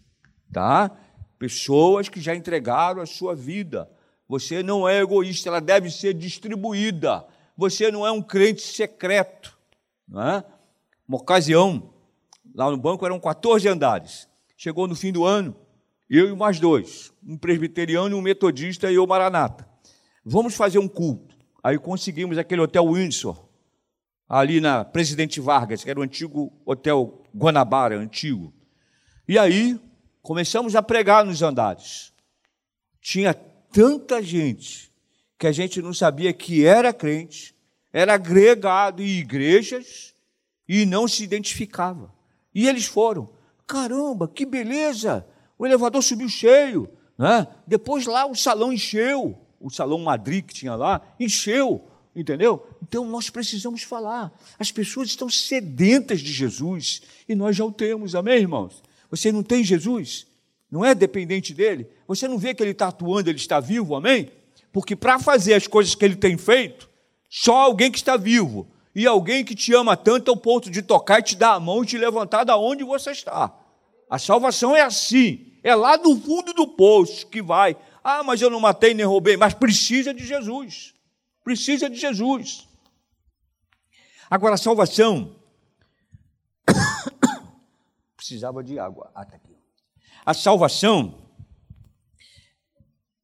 tá? 0.52 0.90
Pessoas 1.38 2.08
que 2.08 2.20
já 2.20 2.34
entregaram 2.34 3.00
a 3.00 3.06
sua 3.06 3.34
vida. 3.34 3.90
Você 4.28 4.62
não 4.62 4.88
é 4.88 5.00
egoísta, 5.00 5.48
ela 5.48 5.60
deve 5.60 5.90
ser 5.90 6.14
distribuída. 6.14 7.24
Você 7.56 7.90
não 7.90 8.06
é 8.06 8.10
um 8.10 8.22
crente 8.22 8.62
secreto. 8.62 9.58
Não 10.06 10.22
é? 10.22 10.44
Uma 11.08 11.18
ocasião, 11.18 11.92
lá 12.54 12.70
no 12.70 12.76
banco 12.76 13.04
eram 13.06 13.18
14 13.18 13.66
andares. 13.68 14.29
Chegou 14.62 14.86
no 14.86 14.94
fim 14.94 15.10
do 15.10 15.24
ano, 15.24 15.56
eu 16.10 16.28
e 16.28 16.36
mais 16.36 16.60
dois, 16.60 17.10
um 17.26 17.38
presbiteriano, 17.38 18.14
um 18.14 18.20
metodista 18.20 18.92
e 18.92 18.94
eu 18.94 19.06
maranata. 19.06 19.66
Vamos 20.22 20.54
fazer 20.54 20.78
um 20.78 20.86
culto. 20.86 21.34
Aí 21.64 21.78
conseguimos 21.78 22.36
aquele 22.36 22.60
hotel 22.60 22.92
Windsor, 22.92 23.42
ali 24.28 24.60
na 24.60 24.84
Presidente 24.84 25.40
Vargas, 25.40 25.82
que 25.82 25.88
era 25.88 25.98
o 25.98 26.02
antigo 26.02 26.52
Hotel 26.66 27.22
Guanabara, 27.34 27.96
antigo. 27.96 28.52
E 29.26 29.38
aí 29.38 29.80
começamos 30.20 30.76
a 30.76 30.82
pregar 30.82 31.24
nos 31.24 31.40
andares. 31.40 32.12
Tinha 33.00 33.32
tanta 33.32 34.22
gente 34.22 34.92
que 35.38 35.46
a 35.46 35.52
gente 35.52 35.80
não 35.80 35.94
sabia 35.94 36.34
que 36.34 36.66
era 36.66 36.92
crente, 36.92 37.56
era 37.90 38.12
agregado 38.12 39.02
em 39.02 39.20
igrejas 39.20 40.14
e 40.68 40.84
não 40.84 41.08
se 41.08 41.24
identificava. 41.24 42.12
E 42.54 42.68
eles 42.68 42.84
foram. 42.84 43.39
Caramba, 43.70 44.26
que 44.26 44.44
beleza! 44.44 45.24
O 45.56 45.64
elevador 45.64 46.02
subiu 46.02 46.28
cheio. 46.28 46.90
Né? 47.16 47.46
Depois 47.64 48.04
lá 48.04 48.26
o 48.26 48.34
salão 48.34 48.72
encheu. 48.72 49.38
O 49.60 49.70
salão 49.70 50.00
Madrid 50.00 50.44
que 50.44 50.52
tinha 50.52 50.74
lá, 50.74 51.00
encheu. 51.20 51.84
Entendeu? 52.16 52.66
Então 52.82 53.04
nós 53.04 53.30
precisamos 53.30 53.84
falar. 53.84 54.32
As 54.58 54.72
pessoas 54.72 55.10
estão 55.10 55.30
sedentas 55.30 56.20
de 56.20 56.32
Jesus 56.32 57.02
e 57.28 57.36
nós 57.36 57.54
já 57.54 57.64
o 57.64 57.70
temos, 57.70 58.16
amém, 58.16 58.38
irmãos? 58.38 58.82
Você 59.08 59.30
não 59.30 59.44
tem 59.44 59.62
Jesus? 59.62 60.26
Não 60.68 60.84
é 60.84 60.92
dependente 60.92 61.54
dele? 61.54 61.86
Você 62.08 62.26
não 62.26 62.38
vê 62.38 62.52
que 62.52 62.64
ele 62.64 62.72
está 62.72 62.88
atuando, 62.88 63.30
ele 63.30 63.38
está 63.38 63.60
vivo, 63.60 63.94
amém? 63.94 64.32
Porque 64.72 64.96
para 64.96 65.20
fazer 65.20 65.54
as 65.54 65.68
coisas 65.68 65.94
que 65.94 66.04
ele 66.04 66.16
tem 66.16 66.36
feito, 66.36 66.90
só 67.28 67.56
alguém 67.58 67.92
que 67.92 67.98
está 67.98 68.16
vivo 68.16 68.66
e 68.92 69.06
alguém 69.06 69.44
que 69.44 69.54
te 69.54 69.72
ama 69.72 69.96
tanto 69.96 70.28
ao 70.28 70.36
ponto 70.36 70.68
de 70.68 70.82
tocar 70.82 71.20
e 71.20 71.22
te 71.22 71.36
dar 71.36 71.52
a 71.52 71.60
mão 71.60 71.84
e 71.84 71.86
te 71.86 71.96
levantar 71.96 72.42
da 72.42 72.56
onde 72.56 72.82
você 72.82 73.12
está. 73.12 73.59
A 74.10 74.18
salvação 74.18 74.74
é 74.74 74.80
assim, 74.80 75.52
é 75.62 75.72
lá 75.72 75.96
do 75.96 76.20
fundo 76.20 76.52
do 76.52 76.66
poço 76.66 77.28
que 77.28 77.40
vai. 77.40 77.76
Ah, 78.02 78.24
mas 78.24 78.42
eu 78.42 78.50
não 78.50 78.58
matei 78.58 78.92
nem 78.92 79.06
roubei, 79.06 79.36
mas 79.36 79.54
precisa 79.54 80.12
de 80.12 80.26
Jesus. 80.26 80.92
Precisa 81.44 81.88
de 81.88 81.96
Jesus. 81.96 82.68
Agora, 84.28 84.56
a 84.56 84.58
salvação 84.58 85.36
precisava 88.16 88.64
de 88.64 88.80
água. 88.80 89.12
Ah, 89.14 89.24
tá 89.24 89.36
aqui. 89.36 89.56
A 90.26 90.34
salvação, 90.34 91.28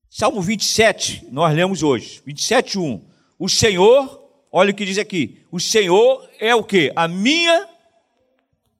Salmo 0.08 0.40
27, 0.40 1.26
nós 1.32 1.54
lemos 1.54 1.82
hoje, 1.82 2.22
27, 2.24 2.78
1. 2.78 3.10
O 3.38 3.48
Senhor, 3.48 4.22
olha 4.52 4.70
o 4.70 4.74
que 4.74 4.84
diz 4.84 4.98
aqui: 4.98 5.44
o 5.50 5.58
Senhor 5.58 6.28
é 6.38 6.54
o 6.54 6.62
que? 6.62 6.92
A 6.94 7.08
minha 7.08 7.75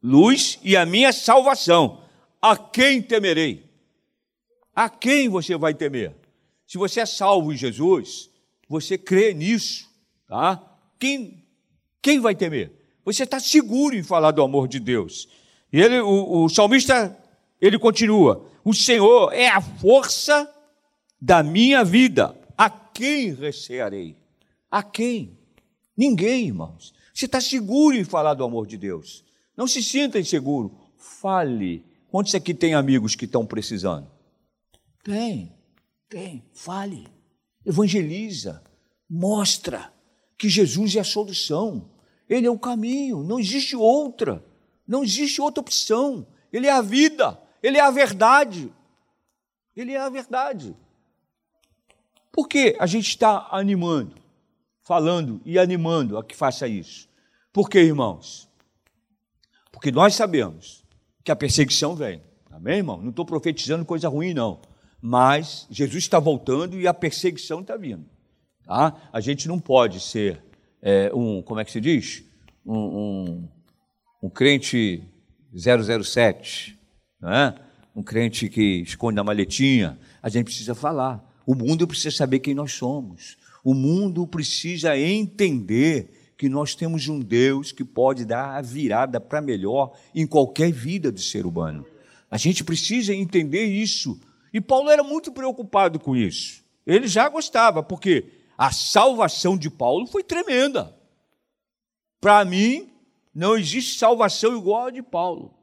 luz 0.03 0.59
e 0.63 0.77
a 0.77 0.87
minha 0.87 1.13
salvação. 1.13 2.03
A 2.41 2.57
quem 2.57 3.03
temerei? 3.03 3.65
A 4.75 4.89
quem 4.89 5.29
você 5.29 5.57
vai 5.57 5.75
temer? 5.75 6.15
Se 6.67 6.79
você 6.79 7.01
é 7.01 7.07
salvo 7.07 7.53
em 7.53 7.57
Jesus, 7.57 8.29
você 8.69 8.99
crê 8.99 9.33
nisso, 9.33 9.89
tá? 10.29 10.63
Quem, 10.99 11.45
quem 12.03 12.21
vai 12.21 12.35
temer? 12.35 12.73
Você 13.05 13.23
está 13.23 13.39
seguro 13.39 13.95
em 13.97 14.03
falar 14.03 14.33
do 14.33 14.43
amor 14.43 14.67
de 14.67 14.81
Deus. 14.81 15.29
E 15.73 15.81
ele, 15.81 16.01
o, 16.01 16.45
o 16.45 16.49
salmista, 16.49 17.17
ele 17.61 17.79
continua: 17.79 18.47
O 18.65 18.75
Senhor 18.75 19.33
é 19.33 19.49
a 19.49 19.61
força 19.61 20.53
da 21.21 21.43
minha 21.43 21.85
vida. 21.85 22.37
A 22.59 22.69
quem 22.69 23.33
recearei? 23.35 24.17
A 24.71 24.83
quem? 24.83 25.39
Ninguém, 25.97 26.47
irmãos. 26.47 26.93
Você 27.15 27.27
está 27.27 27.41
seguro 27.41 27.97
em 27.97 28.05
falar 28.05 28.35
do 28.35 28.45
amor 28.45 28.67
de 28.67 28.77
Deus. 28.77 29.25
Não 29.57 29.67
se 29.67 29.83
sinta 29.83 30.19
inseguro. 30.19 30.77
Fale. 30.97 31.85
Quantos 32.09 32.35
aqui 32.35 32.55
tem 32.55 32.75
amigos 32.75 33.15
que 33.15 33.25
estão 33.25 33.47
precisando? 33.47 34.11
Tem, 35.03 35.53
tem. 36.09 36.45
Fale 36.53 37.17
evangeliza, 37.67 38.63
mostra 39.11 39.93
que 40.39 40.49
Jesus 40.49 40.95
é 40.95 41.01
a 41.01 41.05
solução, 41.05 41.91
Ele 42.29 42.47
é 42.47 42.51
o 42.51 42.59
caminho, 42.59 43.25
não 43.25 43.41
existe 43.41 43.75
outra. 43.75 44.45
Não 44.87 45.03
existe 45.03 45.41
outra 45.41 45.61
opção. 45.61 46.27
Ele 46.53 46.69
é 46.69 46.73
a 46.73 46.81
vida, 46.81 47.41
ele 47.61 47.77
é 47.77 47.81
a 47.81 47.91
verdade. 47.91 48.73
Ele 49.77 49.93
é 49.93 49.99
a 49.99 50.09
verdade. 50.09 50.77
Por 52.31 52.47
que 52.49 52.77
a 52.79 52.87
gente 52.87 53.09
está 53.09 53.49
animando, 53.51 54.15
falando 54.83 55.41
e 55.45 55.59
animando 55.59 56.17
a 56.17 56.25
que 56.25 56.37
faça 56.37 56.69
isso? 56.69 57.09
Por 57.53 57.69
que, 57.69 57.81
irmãos? 57.81 58.46
Porque 59.77 59.93
nós 59.93 60.15
sabemos 60.15 60.83
que 61.23 61.31
a 61.31 61.37
perseguição 61.37 61.95
vem. 61.95 62.23
Amém, 62.51 62.79
irmão? 62.79 62.99
Não 62.99 63.11
estou 63.11 63.27
profetizando 63.27 63.85
coisa 63.85 64.09
ruim, 64.09 64.33
não. 64.33 64.59
Mas 65.03 65.67
Jesus 65.71 66.03
está 66.03 66.19
voltando 66.19 66.81
e 66.81 66.87
a 66.87 66.95
perseguição 66.95 67.61
está 67.61 67.77
vindo. 67.77 68.07
Tá? 68.65 68.97
A 69.13 69.21
gente 69.21 69.47
não 69.47 69.61
pode 69.61 70.01
ser 70.01 70.43
é, 70.81 71.13
um, 71.15 71.43
como 71.43 71.61
é 71.61 71.65
que 71.65 71.71
se 71.71 71.79
diz? 71.79 72.25
Um, 72.65 72.79
um, 72.79 73.49
um 74.23 74.31
crente 74.31 75.05
007, 75.55 76.79
não 77.21 77.31
é? 77.31 77.55
um 77.95 78.03
crente 78.03 78.49
que 78.49 78.81
esconde 78.81 79.21
a 79.21 79.25
maletinha. 79.25 79.99
A 80.23 80.31
gente 80.31 80.47
precisa 80.47 80.75
falar. 80.75 81.23
O 81.47 81.55
mundo 81.55 81.87
precisa 81.87 82.17
saber 82.17 82.39
quem 82.39 82.55
nós 82.55 82.73
somos. 82.73 83.37
O 83.63 83.75
mundo 83.75 84.27
precisa 84.27 84.99
entender 84.99 86.16
que 86.37 86.49
nós 86.49 86.75
temos 86.75 87.09
um 87.09 87.19
Deus 87.19 87.73
que 87.73 87.85
pode 87.85 88.25
dar 88.25 88.57
a 88.57 88.61
virada 88.61 89.21
para 89.21 89.41
melhor 89.41 89.97
em 90.15 90.27
qualquer 90.27 90.71
vida 90.71 91.11
do 91.11 91.21
ser 91.21 91.47
humano. 91.47 91.87
A 92.31 92.37
gente 92.37 92.63
precisa 92.63 93.15
entender 93.15 93.65
isso. 93.65 94.21
E 94.53 94.61
Paulo 94.61 94.91
era 94.91 95.03
muito 95.03 95.33
preocupado 95.33 95.99
com 95.99 96.15
isso. 96.15 96.63
Ele 96.87 97.09
já 97.09 97.29
gostava, 97.29 97.83
porque 97.83 98.33
a 98.57 98.71
salvação 98.71 99.57
de 99.57 99.71
Paulo 99.71 100.07
foi 100.07 100.23
tremenda. 100.23 100.95
Para 102.21 102.45
mim, 102.45 102.93
não 103.35 103.57
existe 103.57 103.99
salvação 103.99 104.57
igual 104.57 104.87
a 104.87 104.91
de 104.91 105.03
Paulo. 105.03 105.55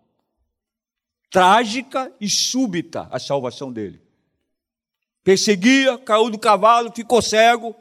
Trágica 1.29 2.13
e 2.19 2.29
súbita 2.29 3.07
a 3.12 3.19
salvação 3.19 3.71
dele. 3.71 4.01
Perseguia, 5.23 5.97
caiu 5.97 6.29
do 6.29 6.38
cavalo, 6.38 6.91
ficou 6.93 7.21
cego. 7.21 7.75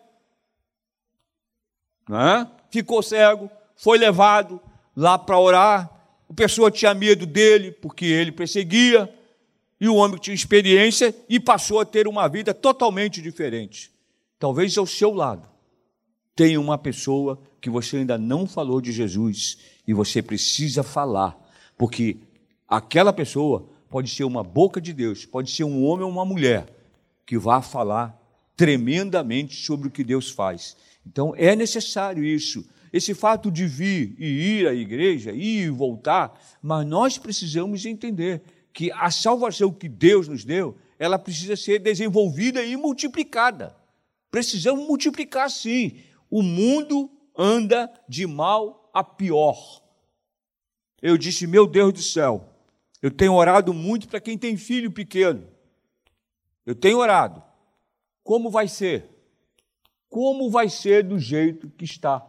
Né? 2.09 2.51
Ficou 2.73 3.03
cego, 3.03 3.51
foi 3.77 3.99
levado 3.99 4.59
lá 4.97 5.19
para 5.19 5.39
orar. 5.39 5.91
A 6.29 6.33
pessoa 6.33 6.71
tinha 6.71 6.95
medo 6.95 7.27
dele, 7.27 7.71
porque 7.71 8.07
ele 8.07 8.33
perseguia. 8.33 9.13
E 9.79 9.89
o 9.89 9.97
homem 9.97 10.19
tinha 10.19 10.35
experiência 10.35 11.15
e 11.29 11.39
passou 11.39 11.81
a 11.81 11.85
ter 11.85 12.09
uma 12.09 12.27
vida 12.29 12.55
totalmente 12.55 13.21
diferente. 13.21 13.93
Talvez 14.39 14.77
ao 14.79 14.87
seu 14.87 15.13
lado 15.13 15.47
tenha 16.35 16.59
uma 16.59 16.79
pessoa 16.79 17.39
que 17.61 17.69
você 17.69 17.99
ainda 17.99 18.17
não 18.17 18.47
falou 18.47 18.81
de 18.81 18.91
Jesus 18.91 19.59
e 19.87 19.93
você 19.93 20.23
precisa 20.23 20.83
falar, 20.83 21.39
porque 21.77 22.17
aquela 22.67 23.13
pessoa 23.13 23.69
pode 23.91 24.09
ser 24.09 24.25
uma 24.25 24.43
boca 24.43 24.81
de 24.81 24.93
Deus, 24.93 25.27
pode 25.27 25.51
ser 25.51 25.65
um 25.65 25.85
homem 25.85 26.05
ou 26.05 26.11
uma 26.11 26.25
mulher 26.25 26.67
que 27.27 27.37
vá 27.37 27.61
falar 27.61 28.19
tremendamente 28.57 29.55
sobre 29.55 29.89
o 29.89 29.91
que 29.91 30.03
Deus 30.03 30.31
faz. 30.31 30.77
Então 31.07 31.35
é 31.37 31.55
necessário 31.57 32.25
isso. 32.25 32.65
Esse 32.93 33.15
fato 33.15 33.51
de 33.51 33.67
vir 33.67 34.15
e 34.19 34.27
ir 34.27 34.69
à 34.69 34.75
igreja, 34.75 35.33
ir 35.33 35.67
e 35.67 35.71
voltar, 35.71 36.39
mas 36.61 36.87
nós 36.87 37.19
precisamos 37.19 37.87
entender 37.87 38.43
que 38.73 38.91
a 38.93 39.11
salvação 39.11 39.73
que 39.73 39.89
Deus 39.89 40.29
nos 40.29 40.45
deu, 40.45 40.77
ela 40.99 41.19
precisa 41.19 41.57
ser 41.57 41.79
desenvolvida 41.79 42.63
e 42.63 42.77
multiplicada. 42.77 43.75
Precisamos 44.31 44.87
multiplicar 44.87 45.51
sim. 45.51 45.99
O 46.31 46.43
mundo 46.43 47.11
anda 47.37 47.93
de 48.09 48.27
mal 48.27 48.91
a 48.95 49.03
pior. 49.03 49.83
Eu 51.01 51.19
disse, 51.19 51.47
meu 51.47 51.67
Deus 51.67 51.93
do 51.93 52.03
céu, 52.03 52.49
eu 53.03 53.11
tenho 53.11 53.35
orado 53.35 53.75
muito 53.75 54.09
para 54.09 54.21
quem 54.21 54.39
tem 54.39 54.57
filho 54.57 54.91
pequeno. 54.91 55.47
Eu 56.65 56.75
tenho 56.75 56.99
orado. 56.99 57.43
Como 58.23 58.51
vai 58.51 58.69
ser? 58.69 59.12
Como 60.13 60.51
vai 60.51 60.69
ser 60.69 61.05
do 61.05 61.19
jeito 61.19 61.71
que 61.71 61.87
está? 61.87 62.23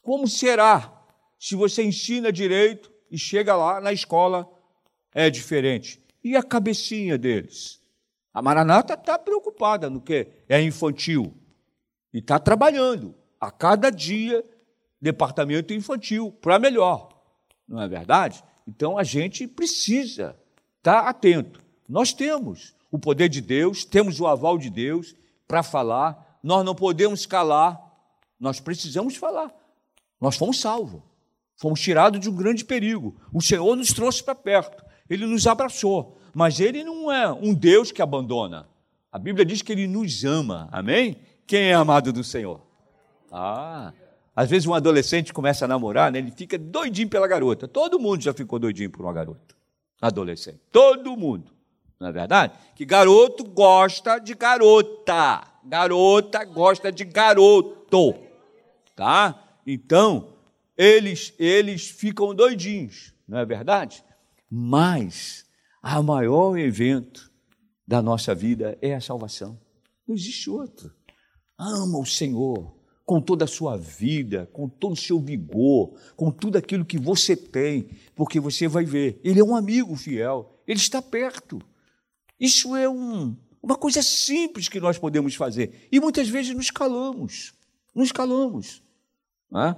Como 0.00 0.28
será 0.28 0.96
se 1.36 1.56
você 1.56 1.82
ensina 1.82 2.30
direito 2.30 2.88
e 3.10 3.18
chega 3.18 3.56
lá 3.56 3.80
na 3.80 3.92
escola 3.92 4.48
é 5.12 5.28
diferente? 5.28 6.00
E 6.22 6.36
a 6.36 6.42
cabecinha 6.42 7.18
deles? 7.18 7.80
A 8.32 8.40
Maranata 8.40 8.94
está 8.94 9.18
preocupada 9.18 9.90
no 9.90 10.00
que 10.00 10.28
é 10.48 10.62
infantil 10.62 11.34
e 12.14 12.18
está 12.20 12.38
trabalhando 12.38 13.12
a 13.40 13.50
cada 13.50 13.90
dia 13.90 14.44
departamento 15.00 15.74
infantil 15.74 16.30
para 16.30 16.60
melhor, 16.60 17.08
não 17.66 17.82
é 17.82 17.88
verdade? 17.88 18.40
Então 18.68 18.96
a 18.96 19.02
gente 19.02 19.48
precisa 19.48 20.38
estar 20.76 21.02
tá 21.02 21.08
atento. 21.08 21.60
Nós 21.88 22.12
temos 22.12 22.72
o 22.88 23.00
poder 23.00 23.28
de 23.28 23.40
Deus, 23.40 23.84
temos 23.84 24.20
o 24.20 24.28
aval 24.28 24.56
de 24.56 24.70
Deus 24.70 25.16
para 25.48 25.64
falar, 25.64 26.27
nós 26.42 26.64
não 26.64 26.74
podemos 26.74 27.26
calar, 27.26 27.80
nós 28.38 28.60
precisamos 28.60 29.16
falar. 29.16 29.52
Nós 30.20 30.36
fomos 30.36 30.60
salvos, 30.60 31.02
fomos 31.56 31.80
tirados 31.80 32.20
de 32.20 32.28
um 32.28 32.34
grande 32.34 32.64
perigo. 32.64 33.16
O 33.32 33.40
Senhor 33.40 33.76
nos 33.76 33.92
trouxe 33.92 34.22
para 34.22 34.34
perto, 34.34 34.84
Ele 35.08 35.26
nos 35.26 35.46
abraçou. 35.46 36.18
Mas 36.34 36.60
ele 36.60 36.84
não 36.84 37.10
é 37.10 37.32
um 37.32 37.54
Deus 37.54 37.90
que 37.90 38.02
abandona. 38.02 38.68
A 39.10 39.18
Bíblia 39.18 39.44
diz 39.44 39.62
que 39.62 39.72
ele 39.72 39.86
nos 39.86 40.24
ama. 40.24 40.68
Amém? 40.70 41.16
Quem 41.46 41.70
é 41.70 41.74
amado 41.74 42.12
do 42.12 42.22
Senhor? 42.22 42.60
Ah, 43.32 43.92
às 44.36 44.48
vezes 44.48 44.66
um 44.66 44.74
adolescente 44.74 45.32
começa 45.32 45.64
a 45.64 45.68
namorar, 45.68 46.12
né, 46.12 46.18
ele 46.18 46.30
fica 46.30 46.56
doidinho 46.56 47.08
pela 47.08 47.26
garota. 47.26 47.66
Todo 47.66 47.98
mundo 47.98 48.22
já 48.22 48.32
ficou 48.32 48.58
doidinho 48.58 48.90
por 48.90 49.04
uma 49.04 49.12
garota. 49.12 49.54
Adolescente. 50.00 50.60
Todo 50.70 51.16
mundo. 51.16 51.50
Não 51.98 52.08
é 52.08 52.12
verdade? 52.12 52.52
Que 52.76 52.84
garoto 52.84 53.42
gosta 53.42 54.18
de 54.18 54.34
garota. 54.34 55.42
Garota 55.68 56.44
gosta 56.44 56.90
de 56.90 57.04
garoto. 57.04 58.14
Tá? 58.96 59.60
Então, 59.66 60.32
eles, 60.76 61.34
eles 61.38 61.88
ficam 61.88 62.34
doidinhos, 62.34 63.12
não 63.26 63.38
é 63.38 63.44
verdade? 63.44 64.02
Mas 64.50 65.44
o 65.82 66.02
maior 66.02 66.56
evento 66.56 67.30
da 67.86 68.00
nossa 68.00 68.34
vida 68.34 68.78
é 68.80 68.94
a 68.94 69.00
salvação. 69.00 69.58
Não 70.06 70.14
existe 70.14 70.48
outro. 70.48 70.92
Ama 71.58 71.98
o 71.98 72.06
Senhor 72.06 72.78
com 73.04 73.22
toda 73.22 73.46
a 73.46 73.48
sua 73.48 73.76
vida, 73.76 74.48
com 74.52 74.68
todo 74.68 74.92
o 74.92 74.96
seu 74.96 75.18
vigor, 75.18 75.94
com 76.14 76.30
tudo 76.30 76.58
aquilo 76.58 76.84
que 76.84 76.98
você 76.98 77.34
tem, 77.34 77.88
porque 78.14 78.38
você 78.38 78.68
vai 78.68 78.84
ver, 78.84 79.18
Ele 79.24 79.40
é 79.40 79.44
um 79.44 79.56
amigo 79.56 79.96
fiel, 79.96 80.60
Ele 80.66 80.78
está 80.78 81.00
perto. 81.00 81.58
Isso 82.38 82.76
é 82.76 82.86
um, 82.86 83.34
uma 83.68 83.76
coisa 83.76 84.02
simples 84.02 84.68
que 84.68 84.80
nós 84.80 84.98
podemos 84.98 85.34
fazer. 85.34 85.88
E 85.92 86.00
muitas 86.00 86.28
vezes 86.28 86.54
nos 86.54 86.70
calamos, 86.70 87.52
nos 87.94 88.10
calamos. 88.12 88.82
Né? 89.50 89.76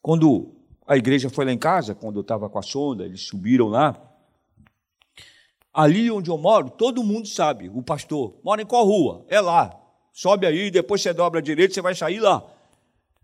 Quando 0.00 0.54
a 0.86 0.96
igreja 0.96 1.28
foi 1.28 1.44
lá 1.44 1.52
em 1.52 1.58
casa, 1.58 1.94
quando 1.94 2.16
eu 2.16 2.22
estava 2.22 2.48
com 2.48 2.58
a 2.58 2.62
sonda, 2.62 3.04
eles 3.04 3.22
subiram 3.22 3.68
lá, 3.68 4.14
Ali 5.74 6.08
onde 6.08 6.30
eu 6.30 6.38
moro, 6.38 6.70
todo 6.70 7.02
mundo 7.02 7.26
sabe, 7.26 7.68
o 7.68 7.82
pastor 7.82 8.38
mora 8.44 8.62
em 8.62 8.64
qual 8.64 8.86
rua? 8.86 9.26
É 9.28 9.40
lá. 9.40 9.76
Sobe 10.12 10.46
aí, 10.46 10.70
depois 10.70 11.02
você 11.02 11.12
dobra 11.12 11.40
a 11.40 11.42
direita, 11.42 11.74
você 11.74 11.82
vai 11.82 11.96
sair 11.96 12.20
lá. 12.20 12.48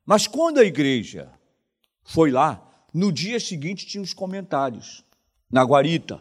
Mas 0.04 0.26
quando 0.26 0.58
a 0.58 0.64
igreja 0.64 1.30
foi 2.02 2.32
lá, 2.32 2.60
no 2.92 3.12
dia 3.12 3.38
seguinte 3.38 3.86
tinha 3.86 4.02
os 4.02 4.12
comentários 4.12 5.04
na 5.48 5.62
guarita. 5.62 6.20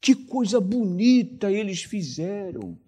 Que 0.00 0.14
coisa 0.14 0.60
bonita 0.60 1.50
eles 1.50 1.82
fizeram. 1.82 2.78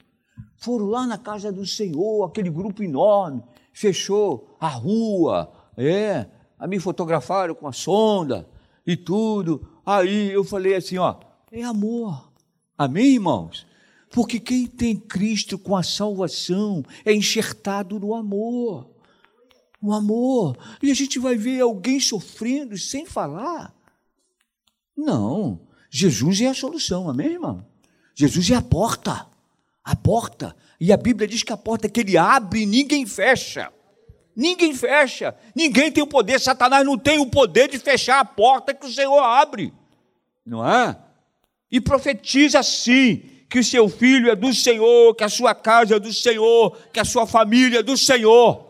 Foram 0.57 0.87
lá 0.87 1.07
na 1.07 1.19
casa 1.19 1.53
do 1.53 1.65
Senhor, 1.67 2.25
aquele 2.25 2.51
grupo 2.51 2.83
enorme, 2.83 3.43
fechou 3.73 4.57
a 4.61 4.69
rua, 4.69 5.53
é, 5.77 6.27
a 6.59 6.67
me 6.67 6.81
fotografaram 6.81 7.55
com 7.55 7.69
a 7.69 7.73
sonda 7.73 8.49
e 8.87 8.97
tudo. 8.97 9.67
Aí 9.87 10.31
eu 10.31 10.43
falei 10.43 10.75
assim, 10.75 10.99
ó, 10.99 11.17
é 11.53 11.63
amor. 11.63 12.31
Amém, 12.77 13.15
irmãos? 13.15 13.67
Porque 14.11 14.41
quem 14.41 14.67
tem 14.67 14.97
Cristo 14.97 15.59
com 15.59 15.77
a 15.77 15.83
salvação 15.83 16.83
é 17.05 17.13
enxertado 17.13 17.99
no 17.99 18.15
amor. 18.15 18.91
O 19.81 19.93
amor. 19.93 20.57
E 20.83 20.91
a 20.91 20.95
gente 20.95 21.19
vai 21.19 21.37
ver 21.37 21.61
alguém 21.61 22.01
sofrendo 22.01 22.77
sem 22.77 23.07
falar. 23.07 23.75
Não. 24.97 25.61
Jesus 25.91 26.41
é 26.41 26.49
a 26.49 26.55
solução, 26.55 27.09
amém, 27.09 27.33
irmão? 27.33 27.65
Jesus 28.15 28.51
é 28.51 28.55
a 28.55 28.63
porta. 28.63 29.27
A 29.89 29.97
porta. 29.97 30.55
E 30.79 30.93
a 30.93 30.97
Bíblia 30.97 31.27
diz 31.27 31.43
que 31.43 31.53
a 31.53 31.57
porta 31.57 31.89
que 31.89 32.01
ele 32.01 32.19
abre, 32.19 32.67
ninguém 32.67 33.07
fecha. 33.07 33.73
Ninguém 34.37 34.75
fecha. 34.75 35.35
Ninguém 35.55 35.91
tem 35.91 36.03
o 36.03 36.07
poder. 36.07 36.39
Satanás 36.39 36.85
não 36.85 36.99
tem 36.99 37.19
o 37.19 37.27
poder 37.27 37.69
de 37.69 37.79
fechar 37.79 38.21
a 38.21 38.25
porta 38.25 38.75
que 38.75 38.87
o 38.87 38.93
Senhor 38.93 39.19
abre. 39.19 39.73
Não 40.45 40.67
é? 40.67 40.97
e 41.71 41.81
profetiza 41.81 42.59
assim 42.59 43.23
que 43.49 43.59
o 43.59 43.65
seu 43.65 43.89
filho 43.89 44.31
é 44.31 44.37
do 44.37 44.53
Senhor, 44.53 45.15
que 45.15 45.25
a 45.25 45.29
sua 45.29 45.55
casa 45.55 45.97
é 45.97 45.99
do 45.99 46.13
Senhor, 46.13 46.77
que 46.93 47.01
a 47.01 47.05
sua 47.05 47.27
família 47.27 47.79
é 47.79 47.83
do 47.83 47.97
Senhor. 47.97 48.69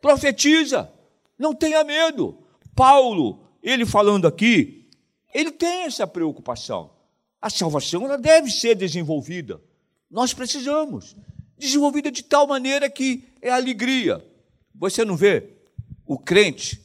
Profetiza, 0.00 0.90
não 1.38 1.54
tenha 1.54 1.84
medo. 1.84 2.36
Paulo, 2.74 3.40
ele 3.62 3.86
falando 3.86 4.26
aqui, 4.26 4.88
ele 5.32 5.50
tem 5.52 5.84
essa 5.84 6.06
preocupação. 6.06 6.90
A 7.40 7.48
salvação 7.48 8.04
ela 8.04 8.18
deve 8.18 8.50
ser 8.50 8.74
desenvolvida. 8.74 9.60
Nós 10.10 10.32
precisamos. 10.32 11.16
Desenvolvida 11.58 12.10
de 12.10 12.22
tal 12.22 12.46
maneira 12.46 12.88
que 12.90 13.24
é 13.40 13.50
alegria. 13.50 14.24
Você 14.74 15.04
não 15.04 15.16
vê? 15.16 15.50
O 16.04 16.18
crente 16.18 16.80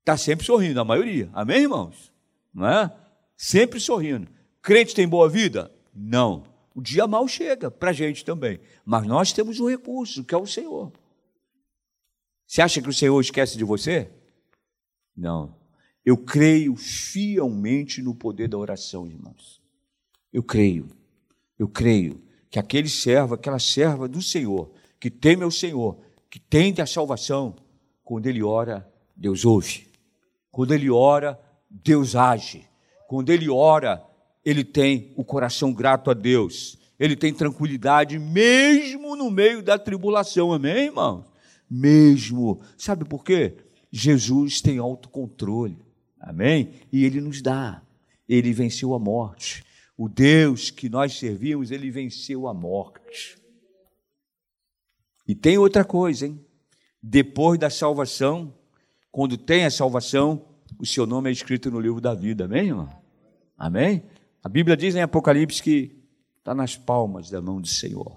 está 0.00 0.16
sempre 0.16 0.46
sorrindo, 0.46 0.80
a 0.80 0.84
maioria. 0.84 1.28
Amém, 1.32 1.62
irmãos? 1.62 2.12
Não 2.54 2.66
é? 2.66 2.92
Sempre 3.36 3.80
sorrindo. 3.80 4.28
Crente 4.62 4.94
tem 4.94 5.08
boa 5.08 5.28
vida? 5.28 5.72
Não. 5.94 6.44
O 6.74 6.80
dia 6.80 7.06
mal 7.06 7.26
chega 7.26 7.70
para 7.70 7.90
a 7.90 7.92
gente 7.92 8.24
também. 8.24 8.60
Mas 8.84 9.06
nós 9.06 9.32
temos 9.32 9.58
um 9.60 9.68
recurso, 9.68 10.24
que 10.24 10.34
é 10.34 10.38
o 10.38 10.46
Senhor. 10.46 10.92
Você 12.46 12.62
acha 12.62 12.80
que 12.80 12.88
o 12.88 12.92
Senhor 12.92 13.20
esquece 13.20 13.58
de 13.58 13.64
você? 13.64 14.10
Não. 15.14 15.54
Eu 16.04 16.16
creio 16.16 16.74
fielmente 16.76 18.00
no 18.00 18.14
poder 18.14 18.48
da 18.48 18.56
oração, 18.56 19.06
irmãos. 19.06 19.60
Eu 20.32 20.42
creio. 20.42 20.88
Eu 21.58 21.68
creio 21.68 22.22
que 22.50 22.58
aquele 22.58 22.88
servo, 22.88 23.34
aquela 23.34 23.58
serva 23.58 24.08
do 24.08 24.22
Senhor, 24.22 24.70
que 25.00 25.10
teme 25.10 25.42
ao 25.42 25.50
Senhor, 25.50 25.98
que 26.30 26.38
tende 26.38 26.80
a 26.80 26.86
salvação, 26.86 27.56
quando 28.04 28.26
ele 28.26 28.42
ora, 28.42 28.88
Deus 29.14 29.44
ouve. 29.44 29.88
Quando 30.50 30.72
ele 30.72 30.90
ora, 30.90 31.38
Deus 31.70 32.16
age. 32.16 32.64
Quando 33.06 33.30
ele 33.30 33.48
ora, 33.50 34.02
ele 34.44 34.64
tem 34.64 35.12
o 35.16 35.24
coração 35.24 35.72
grato 35.72 36.10
a 36.10 36.14
Deus. 36.14 36.78
Ele 36.98 37.14
tem 37.14 37.32
tranquilidade 37.32 38.18
mesmo 38.18 39.14
no 39.14 39.30
meio 39.30 39.62
da 39.62 39.78
tribulação. 39.78 40.52
Amém, 40.52 40.86
irmãos? 40.86 41.24
Mesmo. 41.70 42.60
Sabe 42.76 43.04
por 43.04 43.22
quê? 43.22 43.56
Jesus 43.90 44.60
tem 44.60 44.78
autocontrole. 44.78 45.78
Amém? 46.20 46.70
E 46.92 47.04
ele 47.04 47.20
nos 47.20 47.40
dá. 47.40 47.82
Ele 48.28 48.52
venceu 48.52 48.94
a 48.94 48.98
morte. 48.98 49.64
O 49.98 50.08
Deus 50.08 50.70
que 50.70 50.88
nós 50.88 51.18
servimos, 51.18 51.72
ele 51.72 51.90
venceu 51.90 52.46
a 52.46 52.54
morte. 52.54 53.36
E 55.26 55.34
tem 55.34 55.58
outra 55.58 55.84
coisa, 55.84 56.24
hein? 56.24 56.40
Depois 57.02 57.58
da 57.58 57.68
salvação, 57.68 58.54
quando 59.10 59.36
tem 59.36 59.64
a 59.64 59.70
salvação, 59.72 60.44
o 60.78 60.86
seu 60.86 61.04
nome 61.04 61.28
é 61.28 61.32
escrito 61.32 61.68
no 61.68 61.80
livro 61.80 62.00
da 62.00 62.14
vida. 62.14 62.44
Amém, 62.44 62.68
irmão? 62.68 62.88
Amém? 63.56 64.04
A 64.40 64.48
Bíblia 64.48 64.76
diz 64.76 64.94
em 64.94 65.02
Apocalipse 65.02 65.60
que 65.60 66.00
está 66.38 66.54
nas 66.54 66.76
palmas 66.76 67.28
da 67.28 67.42
mão 67.42 67.60
do 67.60 67.66
Senhor. 67.66 68.16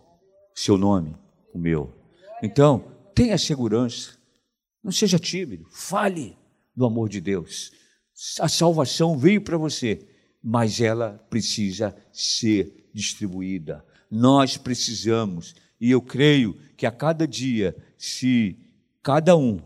Seu 0.53 0.77
nome, 0.77 1.17
o 1.51 1.57
meu. 1.57 1.91
Então, 2.43 2.85
tenha 3.15 3.39
segurança. 3.39 4.15
Não 4.83 4.91
seja 4.91 5.17
tímido. 5.17 5.65
Fale 5.71 6.37
do 6.75 6.85
amor 6.85 7.09
de 7.09 7.19
Deus. 7.19 7.71
A 8.39 8.47
salvação 8.47 9.17
veio 9.17 9.41
para 9.41 9.57
você, 9.57 10.07
mas 10.43 10.81
ela 10.81 11.23
precisa 11.29 11.95
ser 12.11 12.89
distribuída. 12.93 13.85
Nós 14.09 14.57
precisamos, 14.57 15.55
e 15.79 15.91
eu 15.91 16.01
creio 16.01 16.57
que 16.75 16.85
a 16.85 16.91
cada 16.91 17.27
dia, 17.27 17.75
se 17.97 18.57
cada 19.03 19.35
um, 19.37 19.59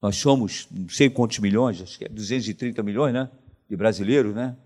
nós 0.00 0.16
somos 0.16 0.66
não 0.70 0.88
sei 0.88 1.10
quantos 1.10 1.38
milhões, 1.38 1.80
acho 1.80 1.98
que 1.98 2.04
é 2.04 2.08
230 2.08 2.82
milhões, 2.82 3.12
né? 3.12 3.30
De 3.68 3.76
brasileiros, 3.76 4.34
né? 4.34 4.56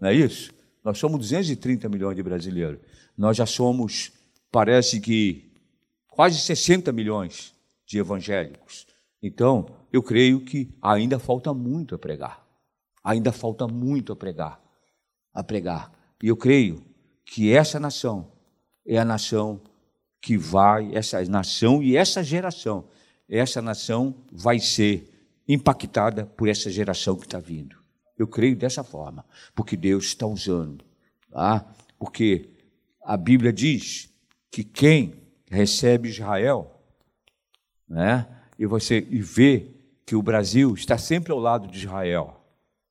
Não 0.00 0.08
é 0.08 0.14
isso? 0.14 0.52
Nós 0.84 0.98
somos 0.98 1.20
230 1.20 1.88
milhões 1.88 2.16
de 2.16 2.22
brasileiros. 2.22 2.80
Nós 3.16 3.36
já 3.36 3.46
somos, 3.46 4.12
parece 4.50 5.00
que, 5.00 5.50
quase 6.08 6.38
60 6.40 6.92
milhões 6.92 7.54
de 7.86 7.98
evangélicos. 7.98 8.86
Então, 9.22 9.66
eu 9.92 10.02
creio 10.02 10.40
que 10.40 10.70
ainda 10.80 11.18
falta 11.18 11.52
muito 11.52 11.94
a 11.94 11.98
pregar. 11.98 12.39
Ainda 13.02 13.32
falta 13.32 13.66
muito 13.66 14.12
a 14.12 14.16
pregar. 14.16 14.60
A 15.32 15.42
pregar. 15.42 15.92
E 16.22 16.28
eu 16.28 16.36
creio 16.36 16.84
que 17.24 17.52
essa 17.52 17.78
nação 17.80 18.32
é 18.84 18.98
a 18.98 19.04
nação 19.04 19.60
que 20.20 20.36
vai, 20.36 20.94
essa 20.94 21.24
nação 21.24 21.82
e 21.82 21.96
essa 21.96 22.22
geração, 22.22 22.88
essa 23.28 23.62
nação 23.62 24.14
vai 24.30 24.58
ser 24.58 25.08
impactada 25.48 26.26
por 26.26 26.48
essa 26.48 26.70
geração 26.70 27.16
que 27.16 27.24
está 27.26 27.38
vindo. 27.38 27.76
Eu 28.18 28.26
creio 28.26 28.54
dessa 28.54 28.84
forma, 28.84 29.24
porque 29.54 29.76
Deus 29.76 30.06
está 30.06 30.26
usando. 30.26 30.84
Tá? 31.30 31.64
Porque 31.98 32.50
a 33.02 33.16
Bíblia 33.16 33.52
diz 33.52 34.10
que 34.50 34.62
quem 34.62 35.14
recebe 35.50 36.08
Israel, 36.08 36.80
né? 37.88 38.26
e 38.58 38.66
você 38.66 38.98
e 39.10 39.20
vê 39.20 39.70
que 40.04 40.14
o 40.14 40.22
Brasil 40.22 40.74
está 40.74 40.98
sempre 40.98 41.32
ao 41.32 41.38
lado 41.38 41.66
de 41.66 41.78
Israel, 41.78 42.39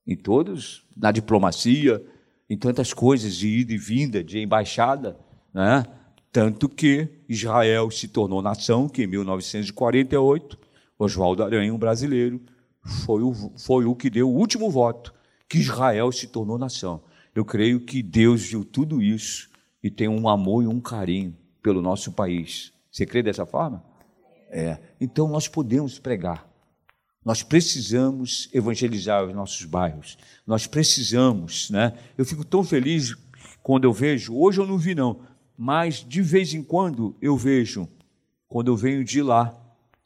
em 0.09 0.15
todos, 0.15 0.83
na 0.97 1.11
diplomacia, 1.11 2.03
em 2.49 2.57
tantas 2.57 2.95
coisas 2.95 3.35
de 3.35 3.47
ida 3.47 3.73
e 3.73 3.77
vinda, 3.77 4.23
de 4.23 4.39
embaixada, 4.39 5.15
né? 5.53 5.85
tanto 6.31 6.67
que 6.67 7.07
Israel 7.29 7.91
se 7.91 8.07
tornou 8.07 8.41
nação, 8.41 8.89
que 8.89 9.03
em 9.03 9.07
1948, 9.07 10.57
Oswaldo 10.97 11.43
Aranha, 11.43 11.71
um 11.71 11.77
brasileiro, 11.77 12.41
foi 13.05 13.21
o, 13.21 13.33
foi 13.55 13.85
o 13.85 13.95
que 13.95 14.09
deu 14.09 14.27
o 14.27 14.33
último 14.33 14.71
voto 14.71 15.13
que 15.47 15.59
Israel 15.59 16.11
se 16.11 16.25
tornou 16.25 16.57
nação. 16.57 17.03
Eu 17.35 17.45
creio 17.45 17.79
que 17.79 18.01
Deus 18.01 18.49
viu 18.49 18.65
tudo 18.65 19.03
isso 19.03 19.47
e 19.83 19.91
tem 19.91 20.07
um 20.07 20.27
amor 20.27 20.63
e 20.63 20.67
um 20.67 20.81
carinho 20.81 21.37
pelo 21.61 21.83
nosso 21.83 22.13
país. 22.13 22.73
Você 22.91 23.05
crê 23.05 23.21
dessa 23.21 23.45
forma? 23.45 23.83
É. 24.49 24.79
Então 24.99 25.27
nós 25.27 25.47
podemos 25.47 25.99
pregar. 25.99 26.48
Nós 27.23 27.43
precisamos 27.43 28.49
evangelizar 28.53 29.25
os 29.25 29.33
nossos 29.33 29.65
bairros. 29.65 30.17
Nós 30.47 30.65
precisamos, 30.65 31.69
né? 31.69 31.93
Eu 32.17 32.25
fico 32.25 32.45
tão 32.45 32.63
feliz 32.63 33.15
quando 33.61 33.83
eu 33.83 33.93
vejo, 33.93 34.35
hoje 34.35 34.59
eu 34.59 34.65
não 34.65 34.77
vi 34.77 34.95
não, 34.95 35.21
mas 35.57 36.05
de 36.07 36.21
vez 36.21 36.53
em 36.53 36.63
quando 36.63 37.15
eu 37.21 37.35
vejo, 37.35 37.87
quando 38.47 38.71
eu 38.71 38.75
venho 38.75 39.03
de 39.03 39.21
lá, 39.21 39.55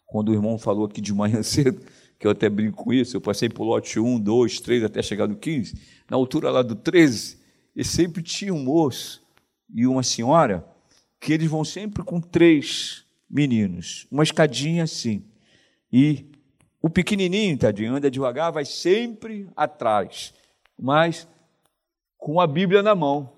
quando 0.05 0.29
o 0.29 0.33
irmão 0.33 0.57
falou 0.57 0.85
aqui 0.85 0.99
de 0.99 1.13
manhã 1.13 1.41
cedo, 1.43 1.85
que 2.19 2.25
eu 2.25 2.31
até 2.31 2.49
brinco 2.49 2.83
com 2.83 2.93
isso, 2.93 3.15
eu 3.15 3.21
passei 3.21 3.49
por 3.49 3.63
lote 3.63 3.99
1, 3.99 4.19
2, 4.19 4.59
3, 4.59 4.83
até 4.83 5.01
chegar 5.01 5.27
no 5.27 5.35
15, 5.35 5.75
na 6.09 6.17
altura 6.17 6.49
lá 6.49 6.61
do 6.61 6.75
13, 6.75 7.37
e 7.75 7.83
sempre 7.83 8.23
tinha 8.23 8.53
um 8.53 8.63
moço 8.63 9.21
e 9.73 9.85
uma 9.85 10.03
senhora 10.03 10.65
que 11.19 11.33
eles 11.33 11.49
vão 11.49 11.63
sempre 11.63 12.03
com 12.03 12.19
três 12.19 13.05
meninos, 13.29 14.07
uma 14.11 14.23
escadinha 14.23 14.83
assim. 14.83 15.23
E 15.91 16.25
o 16.83 16.89
pequenininho, 16.89 17.57
tadinho, 17.57 17.95
anda 17.95 18.11
devagar, 18.11 18.51
vai 18.51 18.65
sempre 18.65 19.47
atrás, 19.55 20.33
mas 20.77 21.25
com 22.17 22.41
a 22.41 22.45
Bíblia 22.45 22.83
na 22.83 22.93
mão. 22.93 23.31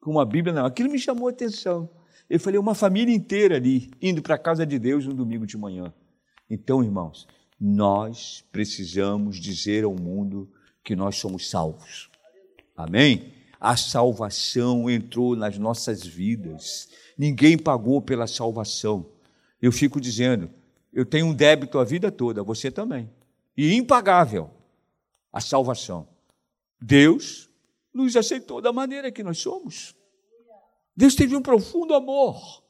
Com 0.00 0.12
uma 0.12 0.24
Bíblia 0.24 0.54
na 0.54 0.60
mão. 0.60 0.68
Aquilo 0.68 0.88
me 0.88 0.98
chamou 0.98 1.26
a 1.26 1.32
atenção. 1.32 1.90
Eu 2.30 2.38
falei, 2.38 2.60
uma 2.60 2.74
família 2.74 3.12
inteira 3.12 3.56
ali, 3.56 3.90
indo 4.00 4.22
para 4.22 4.36
a 4.36 4.38
casa 4.38 4.64
de 4.64 4.78
Deus 4.78 5.04
no 5.04 5.12
domingo 5.12 5.44
de 5.44 5.58
manhã. 5.58 5.92
Então, 6.48 6.84
irmãos, 6.84 7.26
nós 7.60 8.44
precisamos 8.52 9.40
dizer 9.40 9.82
ao 9.82 9.94
mundo 9.94 10.48
que 10.84 10.94
nós 10.94 11.16
somos 11.16 11.50
salvos. 11.50 12.10
Amém? 12.76 13.32
A 13.58 13.76
salvação 13.76 14.88
entrou 14.88 15.34
nas 15.34 15.58
nossas 15.58 16.06
vidas. 16.06 16.88
Ninguém 17.18 17.58
pagou 17.58 18.00
pela 18.00 18.28
salvação. 18.28 19.04
Eu 19.60 19.72
fico 19.72 20.00
dizendo, 20.00 20.48
eu 20.92 21.06
tenho 21.06 21.26
um 21.26 21.34
débito 21.34 21.78
a 21.78 21.84
vida 21.84 22.10
toda, 22.10 22.42
você 22.42 22.70
também. 22.70 23.10
E 23.56 23.74
impagável 23.74 24.50
a 25.32 25.40
salvação. 25.40 26.08
Deus 26.80 27.48
nos 27.92 28.16
aceitou 28.16 28.60
da 28.60 28.72
maneira 28.72 29.10
que 29.10 29.22
nós 29.22 29.38
somos. 29.38 29.94
Deus 30.96 31.14
teve 31.14 31.34
um 31.34 31.42
profundo 31.42 31.94
amor. 31.94 32.62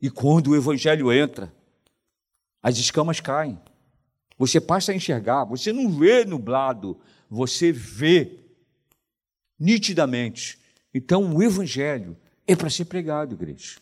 E 0.00 0.10
quando 0.10 0.48
o 0.48 0.56
evangelho 0.56 1.12
entra, 1.12 1.52
as 2.62 2.78
escamas 2.78 3.20
caem. 3.20 3.58
Você 4.38 4.60
passa 4.60 4.92
a 4.92 4.94
enxergar, 4.94 5.44
você 5.44 5.72
não 5.72 5.88
vê 5.88 6.24
nublado, 6.24 6.98
você 7.30 7.72
vê 7.72 8.40
nitidamente. 9.58 10.58
Então, 10.92 11.34
o 11.34 11.42
Evangelho 11.42 12.16
é 12.46 12.54
para 12.54 12.70
ser 12.70 12.84
pregado, 12.86 13.34
igreja. 13.34 13.76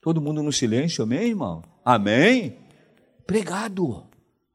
Todo 0.00 0.20
mundo 0.20 0.42
no 0.42 0.52
silêncio, 0.52 1.02
amém, 1.02 1.28
irmão? 1.28 1.62
Amém? 1.84 2.56
Pregado. 3.26 4.06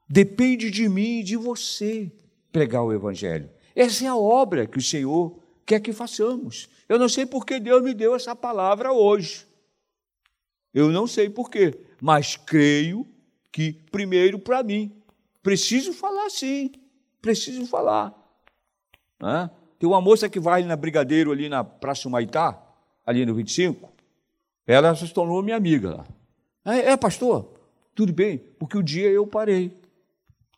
Depende 0.10 0.70
de 0.70 0.88
mim 0.88 1.20
e 1.20 1.24
de 1.24 1.38
você 1.38 2.12
pregar 2.52 2.84
o 2.84 2.94
Evangelho. 2.94 3.50
Essa 3.76 4.06
é 4.06 4.08
a 4.08 4.16
obra 4.16 4.68
que 4.68 4.78
o 4.78 4.82
Senhor 4.82 5.40
quer 5.66 5.80
que 5.80 5.94
façamos. 5.94 6.70
Eu 6.88 7.00
não 7.00 7.08
sei 7.08 7.26
por 7.26 7.46
que 7.46 7.60
Deus 7.60 7.82
me 7.84 7.94
deu 7.94 8.16
essa 8.16 8.36
palavra 8.36 8.92
hoje. 8.92 9.46
Eu 10.74 10.90
não 10.90 11.08
sei 11.08 11.30
por 11.30 11.50
quê, 11.50 11.80
mas 12.02 12.36
creio 12.36 13.06
que, 13.52 13.74
primeiro, 13.92 14.40
para 14.40 14.64
mim, 14.64 15.02
Preciso 15.42 15.94
falar 15.94 16.30
sim, 16.30 16.72
preciso 17.22 17.66
falar. 17.66 18.14
Tem 19.80 19.90
uma 19.90 20.00
moça 20.00 20.30
que 20.30 20.40
vai 20.40 20.64
na 20.64 20.76
Brigadeiro, 20.76 21.32
ali 21.32 21.50
na 21.50 21.64
Praça 21.64 22.08
Humaitá, 22.08 22.62
ali 23.06 23.26
no 23.26 23.34
25, 23.34 23.92
ela 24.68 24.96
se 24.96 25.12
tornou 25.12 25.42
minha 25.42 25.58
amiga 25.58 25.96
lá. 25.96 26.06
É, 26.74 26.92
é, 26.92 26.98
pastor, 26.98 27.52
tudo 27.96 28.14
bem, 28.14 28.38
porque 28.60 28.78
o 28.78 28.84
dia 28.84 29.10
eu 29.10 29.26
parei. 29.28 29.80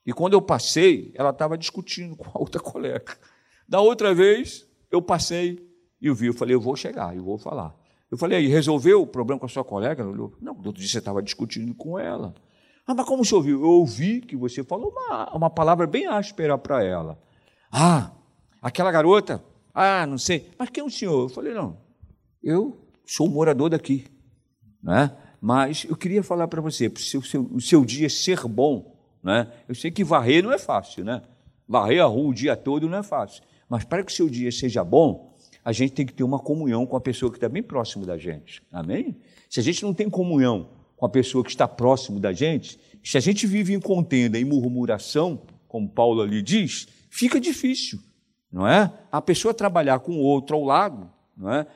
E 0.06 0.12
quando 0.12 0.34
eu 0.34 0.42
passei, 0.42 1.12
ela 1.16 1.30
estava 1.30 1.58
discutindo 1.58 2.16
com 2.16 2.26
a 2.26 2.40
outra 2.40 2.60
colega. 2.62 3.18
Da 3.68 3.80
outra 3.80 4.14
vez, 4.14 4.68
eu 4.92 5.02
passei 5.02 5.68
e 6.02 6.14
vi, 6.14 6.28
eu 6.28 6.34
falei, 6.34 6.56
eu 6.56 6.62
vou 6.62 6.76
chegar, 6.76 7.16
eu 7.16 7.24
vou 7.24 7.38
falar. 7.38 7.74
Eu 8.12 8.18
falei, 8.18 8.38
aí, 8.38 8.48
resolveu 8.48 9.02
o 9.02 9.08
problema 9.08 9.40
com 9.40 9.46
a 9.46 9.50
sua 9.50 9.64
colega? 9.64 10.06
Olhou, 10.06 10.36
não, 10.40 10.54
do 10.54 10.68
outro 10.68 10.82
dia 10.82 10.88
você 10.88 11.00
estava 11.00 11.24
discutindo 11.24 11.74
com 11.74 11.98
ela. 11.98 12.36
Ah, 12.86 12.94
mas 12.94 13.08
como 13.08 13.24
você 13.24 13.34
ouviu? 13.34 13.62
Eu 13.62 13.70
ouvi 13.70 14.22
que 14.22 14.36
você 14.36 14.64
falou 14.64 14.92
uma, 14.92 15.34
uma 15.34 15.50
palavra 15.50 15.88
bem 15.88 16.06
áspera 16.06 16.58
para 16.58 16.84
ela. 16.84 17.18
Ah, 17.72 18.12
aquela 18.62 18.92
garota, 18.92 19.44
ah, 19.74 20.06
não 20.06 20.18
sei. 20.18 20.52
Mas 20.60 20.70
quem 20.70 20.84
é 20.84 20.86
o 20.86 20.90
senhor? 20.92 21.24
Eu 21.24 21.30
falei, 21.30 21.54
não, 21.54 21.78
eu 22.44 22.86
sou 23.06 23.28
morador 23.30 23.70
daqui. 23.70 24.06
Né? 24.82 25.16
Mas 25.46 25.86
eu 25.90 25.98
queria 25.98 26.24
falar 26.24 26.48
para 26.48 26.62
você, 26.62 26.90
para 26.90 27.02
o 27.02 27.04
seu, 27.04 27.22
seu, 27.22 27.42
o 27.52 27.60
seu 27.60 27.84
dia 27.84 28.10
ser 28.10 28.48
bom. 28.48 28.96
Né? 29.22 29.52
Eu 29.68 29.76
sei 29.76 29.92
que 29.92 30.02
varrer 30.02 30.42
não 30.42 30.54
é 30.54 30.58
fácil, 30.58 31.04
né? 31.04 31.22
Varrer 31.68 32.02
a 32.02 32.06
rua 32.06 32.30
o 32.30 32.34
dia 32.34 32.56
todo 32.56 32.88
não 32.88 33.00
é 33.00 33.04
fácil. 33.04 33.44
Mas 33.68 33.84
para 33.84 34.02
que 34.06 34.10
o 34.10 34.16
seu 34.16 34.30
dia 34.30 34.50
seja 34.54 34.86
bom, 34.86 35.36
a 35.66 35.74
gente 35.74 35.92
tem 35.92 36.06
que 36.06 36.14
ter 36.14 36.24
uma 36.24 36.40
comunhão 36.40 36.86
com 36.86 36.96
a 36.96 37.02
pessoa 37.02 37.30
que 37.30 37.36
está 37.36 37.50
bem 37.50 37.62
próximo 37.62 38.06
da 38.06 38.18
gente. 38.18 38.64
Amém? 38.72 39.18
Se 39.50 39.60
a 39.60 39.64
gente 39.64 39.84
não 39.84 39.94
tem 39.94 40.10
comunhão 40.10 40.70
com 40.96 41.06
a 41.06 41.10
pessoa 41.10 41.44
que 41.44 41.50
está 41.50 41.68
próximo 41.68 42.22
da 42.22 42.32
gente, 42.32 42.80
se 43.04 43.18
a 43.18 43.20
gente 43.20 43.46
vive 43.46 43.74
em 43.74 43.82
contenda, 43.82 44.40
em 44.40 44.46
murmuração, 44.46 45.42
como 45.68 45.90
Paulo 45.90 46.22
ali 46.22 46.42
diz, 46.42 46.88
fica 47.10 47.38
difícil, 47.38 48.00
não 48.50 48.66
é? 48.66 48.90
A 49.12 49.22
pessoa 49.22 49.54
trabalhar 49.54 50.00
com 50.00 50.14
o 50.14 50.22
outro 50.22 50.56
ao 50.56 50.64
lado, 50.64 51.12
não 51.36 51.52
é? 51.52 51.68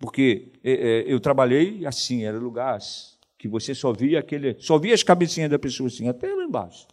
Porque 0.00 0.50
é, 0.64 0.72
é, 0.72 1.04
eu 1.06 1.20
trabalhei 1.20 1.86
assim, 1.86 2.24
era 2.24 2.38
lugares 2.38 3.18
que 3.38 3.46
você 3.46 3.74
só 3.74 3.92
via 3.92 4.18
aquele, 4.18 4.56
só 4.58 4.78
via 4.78 4.94
as 4.94 5.02
cabecinhas 5.02 5.50
da 5.50 5.58
pessoa 5.58 5.88
assim, 5.88 6.08
até 6.08 6.34
lá 6.34 6.42
embaixo, 6.42 6.88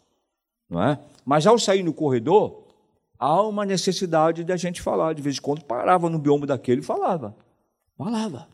não 0.70 0.84
é? 0.84 0.99
Mas 1.26 1.47
ao 1.47 1.58
sair 1.58 1.84
no 1.84 1.93
corredor, 1.93 2.68
há 3.18 3.41
uma 3.41 3.66
necessidade 3.66 4.43
da 4.43 4.58
gente 4.58 4.82
falar. 4.82 5.14
De 5.14 5.22
vez 5.22 5.38
em 5.38 5.41
quando 5.41 5.64
parava 5.64 6.10
no 6.10 6.20
biombo 6.20 6.45
daquele 6.45 6.82
e 6.82 6.84
falava, 6.84 7.36
falava, 7.97 8.47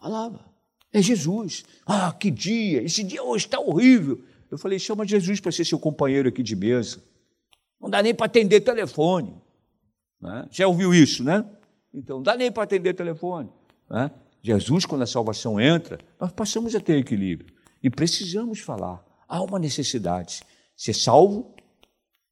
falava. 0.00 0.48
É 0.90 1.02
Jesus. 1.02 1.64
Ah, 1.86 2.10
que 2.12 2.30
dia! 2.30 2.82
Esse 2.82 3.04
dia 3.04 3.22
hoje 3.22 3.44
está 3.44 3.60
horrível. 3.60 4.22
Eu 4.50 4.56
falei, 4.56 4.78
chama 4.78 5.06
Jesus 5.06 5.38
para 5.38 5.52
ser 5.52 5.66
seu 5.66 5.78
companheiro 5.78 6.30
aqui 6.30 6.42
de 6.42 6.56
mesa. 6.56 7.02
Não 7.78 7.90
dá 7.90 8.02
nem 8.02 8.14
para 8.14 8.24
atender 8.24 8.62
telefone. 8.62 9.34
Né? 10.18 10.48
Já 10.50 10.66
ouviu 10.66 10.94
isso, 10.94 11.22
né? 11.22 11.44
Então, 11.92 12.16
não 12.16 12.22
dá 12.22 12.36
nem 12.36 12.50
para 12.50 12.62
atender 12.62 12.94
telefone. 12.94 13.50
Né? 13.90 14.10
Jesus, 14.42 14.84
quando 14.86 15.02
a 15.02 15.06
salvação 15.06 15.60
entra, 15.60 15.98
nós 16.20 16.32
passamos 16.32 16.74
a 16.74 16.80
ter 16.80 16.96
equilíbrio. 16.96 17.52
E 17.82 17.90
precisamos 17.90 18.60
falar. 18.60 19.04
Há 19.28 19.42
uma 19.42 19.58
necessidade. 19.58 20.42
Ser 20.76 20.94
salvo 20.94 21.54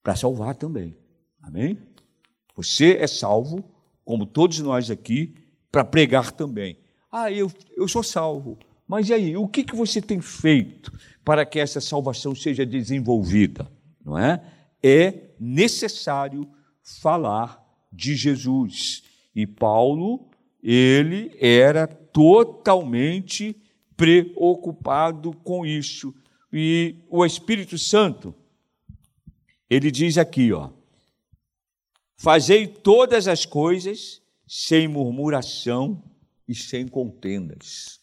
para 0.02 0.16
salvar 0.16 0.54
também. 0.54 0.96
Amém? 1.42 1.78
Você 2.54 2.96
é 2.96 3.06
salvo, 3.06 3.62
como 4.04 4.24
todos 4.24 4.58
nós 4.60 4.90
aqui, 4.90 5.34
para 5.70 5.84
pregar 5.84 6.32
também. 6.32 6.78
Ah, 7.10 7.30
eu, 7.30 7.50
eu 7.76 7.86
sou 7.86 8.02
salvo. 8.02 8.58
Mas 8.86 9.08
e 9.08 9.14
aí, 9.14 9.36
o 9.36 9.48
que, 9.48 9.64
que 9.64 9.74
você 9.74 10.00
tem 10.00 10.20
feito 10.20 10.92
para 11.24 11.44
que 11.44 11.58
essa 11.58 11.80
salvação 11.80 12.34
seja 12.34 12.64
desenvolvida? 12.64 13.70
Não 14.04 14.16
é? 14.16 14.42
É 14.82 15.30
necessário 15.40 16.48
falar 17.00 17.62
de 17.92 18.14
Jesus. 18.14 19.02
E 19.34 19.46
Paulo, 19.46 20.30
ele 20.62 21.36
era 21.40 21.86
totalmente 21.86 23.56
preocupado 23.96 25.32
com 25.44 25.64
isso. 25.64 26.14
E 26.52 26.96
o 27.08 27.24
Espírito 27.24 27.78
Santo, 27.78 28.34
ele 29.68 29.90
diz 29.90 30.18
aqui, 30.18 30.52
ó: 30.52 30.70
Fazei 32.16 32.66
todas 32.66 33.28
as 33.28 33.44
coisas 33.44 34.22
sem 34.46 34.88
murmuração 34.88 36.02
e 36.48 36.54
sem 36.54 36.86
contendas. 36.86 38.00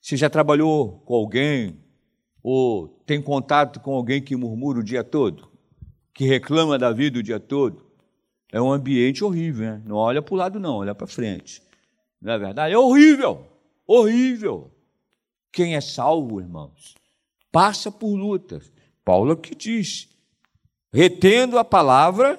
Você 0.00 0.16
já 0.16 0.30
trabalhou 0.30 1.00
com 1.00 1.14
alguém 1.14 1.78
ou 2.42 2.88
tem 3.06 3.20
contato 3.22 3.80
com 3.80 3.94
alguém 3.94 4.20
que 4.20 4.34
murmura 4.34 4.80
o 4.80 4.84
dia 4.84 5.04
todo? 5.04 5.50
Que 6.12 6.24
reclama 6.24 6.78
da 6.78 6.92
vida 6.92 7.18
o 7.18 7.22
dia 7.22 7.38
todo? 7.38 7.81
É 8.52 8.60
um 8.60 8.70
ambiente 8.70 9.24
horrível, 9.24 9.64
né? 9.64 9.82
Não 9.84 9.96
olha 9.96 10.22
para 10.22 10.34
o 10.34 10.36
lado, 10.36 10.60
não, 10.60 10.76
olha 10.76 10.94
para 10.94 11.06
frente. 11.06 11.62
Não 12.20 12.34
é 12.34 12.38
verdade? 12.38 12.74
É 12.74 12.78
horrível, 12.78 13.46
horrível. 13.86 14.70
Quem 15.50 15.74
é 15.74 15.80
salvo, 15.80 16.40
irmãos, 16.40 16.94
passa 17.50 17.90
por 17.90 18.14
lutas. 18.14 18.70
Paulo 19.04 19.36
que 19.36 19.54
diz: 19.54 20.08
retendo 20.92 21.58
a 21.58 21.64
palavra, 21.64 22.38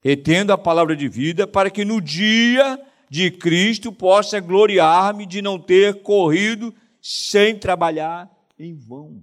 retendo 0.00 0.52
a 0.52 0.58
palavra 0.58 0.96
de 0.96 1.08
vida, 1.08 1.46
para 1.46 1.70
que 1.70 1.84
no 1.84 2.00
dia 2.00 2.80
de 3.08 3.30
Cristo 3.30 3.92
possa 3.92 4.40
gloriar-me 4.40 5.24
de 5.24 5.40
não 5.40 5.58
ter 5.58 6.02
corrido 6.02 6.74
sem 7.00 7.58
trabalhar 7.58 8.30
em 8.58 8.74
vão. 8.74 9.22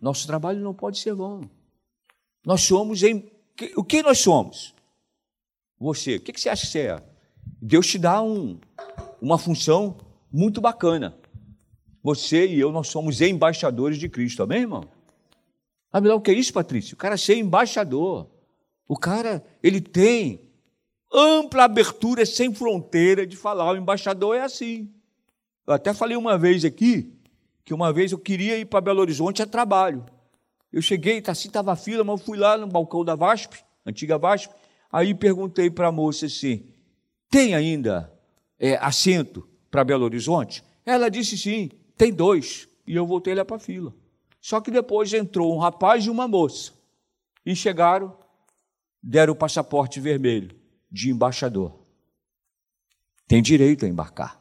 Nosso 0.00 0.26
trabalho 0.26 0.60
não 0.60 0.74
pode 0.74 0.98
ser 0.98 1.14
vão. 1.14 1.48
Nós 2.44 2.62
somos 2.62 3.02
em. 3.02 3.30
O 3.76 3.84
que 3.84 4.02
nós 4.02 4.18
somos? 4.18 4.74
Você, 5.78 6.16
o 6.16 6.20
que 6.20 6.38
você 6.38 6.48
acha 6.48 6.66
que 6.66 6.72
você 6.72 6.80
é? 6.80 7.02
Deus 7.60 7.86
te 7.86 7.98
dá 7.98 8.22
um, 8.22 8.58
uma 9.20 9.38
função 9.38 9.96
muito 10.32 10.60
bacana. 10.60 11.16
Você 12.02 12.46
e 12.46 12.60
eu, 12.60 12.70
nós 12.70 12.88
somos 12.88 13.20
embaixadores 13.20 13.98
de 13.98 14.08
Cristo, 14.08 14.42
amém, 14.42 14.60
irmão? 14.60 14.84
Sabe 15.90 16.08
lá 16.08 16.14
o 16.14 16.20
que 16.20 16.30
é 16.30 16.34
isso, 16.34 16.52
Patrício? 16.52 16.94
O 16.94 16.98
cara 16.98 17.16
ser 17.16 17.36
embaixador. 17.36 18.28
O 18.86 18.96
cara, 18.96 19.44
ele 19.62 19.80
tem 19.80 20.40
ampla 21.12 21.64
abertura 21.64 22.24
sem 22.24 22.54
fronteira 22.54 23.26
de 23.26 23.36
falar. 23.36 23.72
O 23.72 23.76
embaixador 23.76 24.36
é 24.36 24.42
assim. 24.42 24.90
Eu 25.66 25.74
até 25.74 25.92
falei 25.92 26.16
uma 26.16 26.38
vez 26.38 26.64
aqui 26.64 27.12
que 27.64 27.74
uma 27.74 27.92
vez 27.92 28.12
eu 28.12 28.18
queria 28.18 28.58
ir 28.58 28.64
para 28.64 28.80
Belo 28.80 29.00
Horizonte 29.00 29.42
a 29.42 29.46
trabalho. 29.46 30.04
Eu 30.72 30.82
cheguei, 30.82 31.20
tá 31.20 31.32
assim, 31.32 31.48
estava 31.48 31.74
fila, 31.76 32.04
mas 32.04 32.20
eu 32.20 32.26
fui 32.26 32.38
lá 32.38 32.56
no 32.56 32.66
balcão 32.66 33.04
da 33.04 33.14
VASP, 33.14 33.58
antiga 33.86 34.18
VASP, 34.18 34.54
aí 34.92 35.14
perguntei 35.14 35.70
para 35.70 35.88
a 35.88 35.92
moça 35.92 36.26
assim, 36.26 36.66
tem 37.30 37.54
ainda 37.54 38.12
é, 38.58 38.76
assento 38.76 39.48
para 39.70 39.84
Belo 39.84 40.04
Horizonte? 40.04 40.62
Ela 40.84 41.08
disse 41.08 41.36
sim, 41.36 41.70
tem 41.96 42.12
dois. 42.12 42.68
E 42.86 42.94
eu 42.94 43.06
voltei 43.06 43.34
lá 43.34 43.44
para 43.44 43.56
a 43.56 43.60
fila. 43.60 43.94
Só 44.40 44.60
que 44.60 44.70
depois 44.70 45.12
entrou 45.12 45.54
um 45.54 45.58
rapaz 45.58 46.06
e 46.06 46.10
uma 46.10 46.26
moça. 46.26 46.72
E 47.44 47.54
chegaram, 47.54 48.16
deram 49.02 49.34
o 49.34 49.36
passaporte 49.36 50.00
vermelho 50.00 50.56
de 50.90 51.10
embaixador. 51.10 51.78
Tem 53.26 53.42
direito 53.42 53.84
a 53.84 53.88
embarcar. 53.88 54.40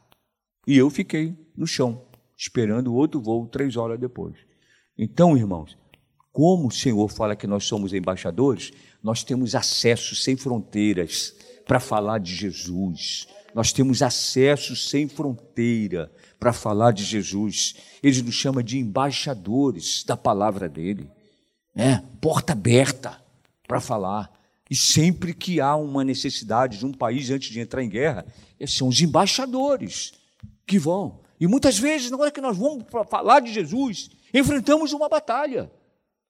E 0.66 0.78
eu 0.78 0.90
fiquei 0.90 1.36
no 1.56 1.68
chão, 1.68 2.06
esperando 2.38 2.94
outro 2.94 3.20
voo 3.20 3.48
três 3.48 3.76
horas 3.76 4.00
depois. 4.00 4.38
Então, 4.98 5.36
irmãos, 5.36 5.78
como 6.38 6.68
o 6.68 6.72
Senhor 6.72 7.08
fala 7.08 7.36
que 7.36 7.48
nós 7.48 7.64
somos 7.64 7.94
embaixadores, 7.94 8.72
nós 9.02 9.24
temos 9.24 9.56
acesso 9.56 10.16
sem 10.16 10.38
fronteiras 10.38 11.34
para 11.66 11.80
falar 11.80 12.20
de 12.20 12.36
Jesus. 12.36 13.28
Nós 13.56 13.72
temos 13.72 14.04
acesso 14.04 14.76
sem 14.76 15.08
fronteira 15.08 16.12
para 16.40 16.54
falar 16.54 16.92
de 16.92 17.04
Jesus. 17.04 17.78
Ele 18.04 18.22
nos 18.22 18.36
chama 18.36 18.62
de 18.62 18.78
embaixadores 18.78 20.04
da 20.04 20.16
palavra 20.16 20.70
dele. 20.70 21.10
Né? 21.74 22.04
Porta 22.22 22.54
aberta 22.54 23.20
para 23.68 23.82
falar. 23.82 24.32
E 24.70 24.76
sempre 24.76 25.34
que 25.34 25.60
há 25.60 25.76
uma 25.76 26.04
necessidade 26.04 26.78
de 26.78 26.86
um 26.86 26.94
país 26.94 27.32
antes 27.32 27.50
de 27.50 27.60
entrar 27.60 27.82
em 27.82 27.90
guerra, 27.90 28.24
são 28.68 28.90
os 28.90 29.02
embaixadores 29.02 30.14
que 30.68 30.78
vão. 30.78 31.20
E 31.40 31.48
muitas 31.48 31.80
vezes, 31.80 32.12
na 32.12 32.18
hora 32.18 32.30
que 32.30 32.42
nós 32.42 32.56
vamos 32.56 32.86
falar 33.10 33.40
de 33.40 33.52
Jesus, 33.52 34.12
enfrentamos 34.32 34.94
uma 34.94 35.10
batalha. 35.10 35.72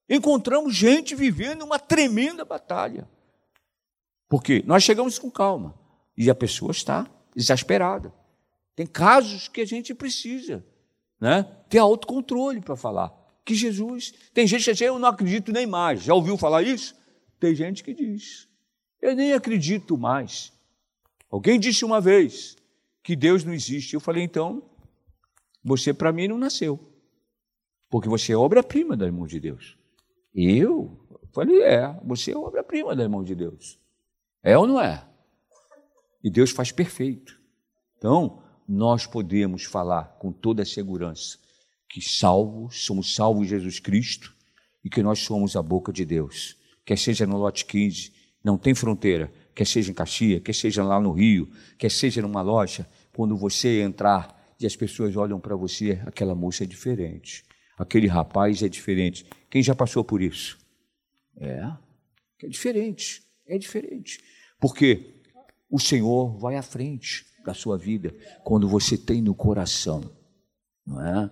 Encontramos 0.10 0.76
gente 0.76 1.16
vivendo 1.16 1.64
uma 1.64 1.78
tremenda 1.78 2.46
batalha. 2.46 3.08
Porque 4.30 4.64
nós 4.66 4.84
chegamos 4.84 5.20
com 5.20 5.30
calma 5.30 5.78
e 6.18 6.30
a 6.30 6.36
pessoa 6.36 6.72
está 6.72 7.10
exasperada. 7.36 8.14
Tem 8.76 8.86
casos 8.86 9.48
que 9.48 9.62
a 9.62 9.66
gente 9.66 9.94
precisa 9.94 10.66
né, 11.20 11.44
ter 11.70 11.80
autocontrole 11.80 12.62
para 12.62 12.76
falar. 12.76 13.14
Que 13.44 13.56
Jesus. 13.56 14.14
Tem 14.34 14.46
gente 14.46 14.66
que 14.66 14.72
diz, 14.72 14.82
eu 14.82 15.00
não 15.00 15.08
acredito 15.08 15.52
nem 15.52 15.66
mais. 15.66 16.04
Já 16.04 16.14
ouviu 16.14 16.38
falar 16.38 16.64
isso? 16.64 16.96
Tem 17.40 17.56
gente 17.56 17.84
que 17.84 17.94
diz: 17.94 18.48
Eu 19.02 19.16
nem 19.16 19.34
acredito 19.34 19.98
mais. 19.98 20.52
Alguém 21.30 21.60
disse 21.60 21.86
uma 21.86 22.02
vez 22.02 22.56
que 23.02 23.16
Deus 23.16 23.44
não 23.44 23.54
existe. 23.54 23.94
Eu 23.94 24.00
falei: 24.02 24.24
Então, 24.24 24.62
você 25.64 25.94
para 25.94 26.12
mim 26.12 26.28
não 26.28 26.38
nasceu. 26.38 26.80
Porque 27.90 28.10
você 28.10 28.34
é 28.34 28.38
obra-prima 28.38 28.98
da 28.98 29.10
mão 29.10 29.26
de 29.26 29.40
Deus. 29.40 29.77
Eu? 30.38 30.98
Falei: 31.34 31.62
É, 31.64 32.00
você 32.04 32.32
é 32.32 32.38
obra-prima 32.38 32.96
da 32.96 33.10
mão 33.10 33.24
de 33.24 33.34
Deus. 33.34 33.80
É 34.44 34.58
ou 34.58 34.68
não 34.68 34.80
é? 34.80 35.04
E 36.24 36.30
Deus 36.30 36.52
faz 36.52 36.72
perfeito. 36.72 37.40
Então, 37.98 38.44
nós 38.68 39.06
podemos 39.06 39.64
falar 39.64 40.18
com 40.20 40.32
toda 40.32 40.62
a 40.62 40.66
segurança 40.66 41.40
que 41.90 42.02
salvos, 42.02 42.86
somos 42.86 43.16
salvos 43.16 43.46
em 43.46 43.50
Jesus 43.50 43.80
Cristo 43.80 44.36
e 44.84 44.90
que 44.90 45.02
nós 45.02 45.20
somos 45.20 45.56
a 45.56 45.62
boca 45.62 45.92
de 45.92 46.06
Deus. 46.06 46.56
Quer 46.86 46.98
seja 46.98 47.26
no 47.26 47.38
lote 47.38 47.66
15, 47.66 48.14
não 48.44 48.58
tem 48.58 48.76
fronteira, 48.76 49.32
quer 49.56 49.66
seja 49.66 49.92
em 49.92 49.94
Caxias, 49.94 50.42
quer 50.42 50.54
seja 50.54 50.84
lá 50.84 51.00
no 51.00 51.12
Rio, 51.12 51.50
quer 51.78 51.90
seja 51.90 52.22
numa 52.22 52.42
loja, 52.42 52.88
quando 53.14 53.36
você 53.36 53.82
entrar 53.82 54.54
e 54.60 54.66
as 54.66 54.76
pessoas 54.76 55.16
olham 55.16 55.40
para 55.40 55.56
você, 55.56 56.02
aquela 56.06 56.36
moça 56.36 56.64
é 56.64 56.68
diferente, 56.68 57.46
aquele 57.78 58.08
rapaz 58.08 58.64
é 58.64 58.68
diferente. 58.68 59.26
Quem 59.50 59.62
já 59.62 59.76
passou 59.76 60.04
por 60.04 60.22
isso? 60.22 60.58
É, 61.38 61.72
é 62.44 62.48
diferente, 62.48 63.24
é 63.46 63.58
diferente. 63.58 64.20
Porque 64.60 65.22
o 65.70 65.80
Senhor 65.80 66.38
vai 66.38 66.56
à 66.56 66.62
frente 66.62 67.26
da 67.46 67.54
sua 67.54 67.78
vida 67.78 68.14
quando 68.44 68.68
você 68.68 68.98
tem 68.98 69.22
no 69.22 69.36
coração, 69.36 70.02
não 70.86 71.02
é? 71.02 71.30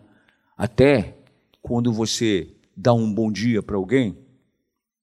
Até 0.55 1.17
quando 1.61 1.91
você 1.91 2.55
dá 2.77 2.93
um 2.93 3.11
bom 3.11 3.31
dia 3.31 3.63
para 3.63 3.75
alguém, 3.75 4.17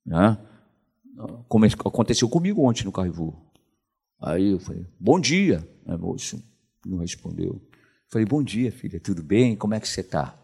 né? 0.07 0.39
Como 1.49 1.65
aconteceu 1.65 2.29
comigo 2.29 2.63
ontem 2.63 2.85
no 2.85 2.93
Carrefour. 2.93 3.35
Aí 4.21 4.53
eu 4.53 4.61
falei, 4.61 4.87
bom 4.99 5.19
dia, 5.21 5.69
né, 5.85 5.97
moço? 5.97 6.43
Não 6.87 6.99
respondeu. 6.99 7.61
Falei, 8.09 8.27
bom 8.27 8.43
dia, 8.43 8.71
filha, 8.71 9.01
tudo 9.01 9.23
bem? 9.23 9.57
Como 9.57 9.75
é 9.75 9.81
que 9.81 9.89
você 9.89 10.01
está? 10.01 10.42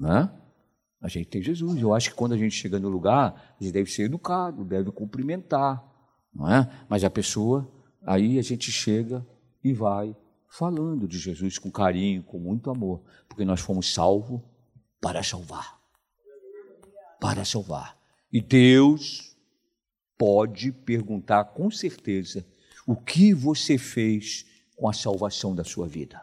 Né? 0.00 0.32
A 0.98 1.08
gente 1.08 1.28
tem 1.28 1.42
Jesus. 1.42 1.80
Eu 1.80 1.92
acho 1.92 2.10
que 2.10 2.16
quando 2.16 2.32
a 2.32 2.38
gente 2.38 2.54
chega 2.54 2.78
no 2.78 2.88
lugar, 2.88 3.54
a 3.60 3.62
gente 3.62 3.72
deve 3.72 3.90
ser 3.90 4.04
educado, 4.04 4.64
deve 4.64 4.90
cumprimentar, 4.90 5.84
não 6.34 6.50
é? 6.50 6.68
Mas 6.88 7.04
a 7.04 7.10
pessoa, 7.10 7.70
aí 8.06 8.38
a 8.38 8.42
gente 8.42 8.72
chega 8.72 9.24
e 9.62 9.74
vai 9.74 10.16
falando 10.48 11.06
de 11.06 11.18
Jesus 11.18 11.58
com 11.58 11.70
carinho, 11.70 12.22
com 12.22 12.38
muito 12.38 12.70
amor, 12.70 13.02
porque 13.28 13.44
nós 13.44 13.60
fomos 13.60 13.92
salvos 13.92 14.40
para 15.00 15.22
salvar. 15.22 15.78
Para 17.20 17.44
salvar. 17.44 17.98
E 18.32 18.40
Deus 18.40 19.36
pode 20.16 20.72
perguntar 20.72 21.44
com 21.44 21.70
certeza 21.70 22.46
o 22.86 22.96
que 22.96 23.34
você 23.34 23.76
fez 23.76 24.46
com 24.76 24.88
a 24.88 24.92
salvação 24.92 25.54
da 25.54 25.62
sua 25.62 25.86
vida. 25.86 26.20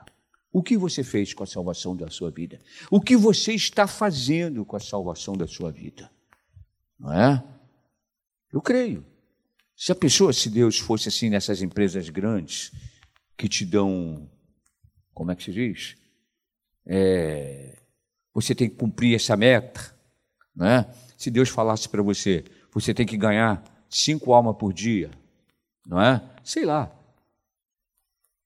O 0.52 0.64
que 0.64 0.78
você 0.78 1.04
fez 1.04 1.34
com 1.34 1.44
a 1.44 1.48
salvação 1.48 1.96
da 1.96 2.10
sua 2.10 2.32
vida? 2.32 2.60
O 2.90 3.02
que 3.02 3.16
você 3.16 3.54
está 3.54 3.86
fazendo 3.86 4.66
com 4.66 4.76
a 4.76 4.80
salvação 4.80 5.36
da 5.36 5.48
sua 5.48 5.72
vida? 5.72 6.10
Não 7.00 7.14
é? 7.14 7.44
Eu 8.52 8.62
creio. 8.62 9.06
Se 9.76 9.92
a 9.92 9.96
pessoa, 9.96 10.34
se 10.34 10.50
Deus 10.50 10.80
fosse 10.80 11.10
assim 11.10 11.30
nessas 11.30 11.62
empresas 11.62 12.10
grandes 12.10 12.72
que 13.38 13.48
te 13.48 13.64
dão, 13.64 14.28
como 15.14 15.32
é 15.32 15.36
que 15.36 15.44
se 15.44 15.52
diz? 15.52 15.96
É, 16.86 17.78
você 18.34 18.56
tem 18.56 18.70
que 18.70 18.76
cumprir 18.76 19.16
essa 19.16 19.38
meta, 19.38 19.96
né? 20.56 20.92
Se 21.16 21.30
Deus 21.30 21.50
falasse 21.50 21.88
para 21.88 22.02
você, 22.02 22.44
você 22.72 22.94
tem 22.94 23.06
que 23.06 23.18
ganhar 23.18 23.64
cinco 23.90 24.34
almas 24.34 24.56
por 24.58 24.74
dia, 24.74 25.12
não 25.86 26.02
é? 26.02 26.24
Sei 26.44 26.66
lá, 26.66 26.92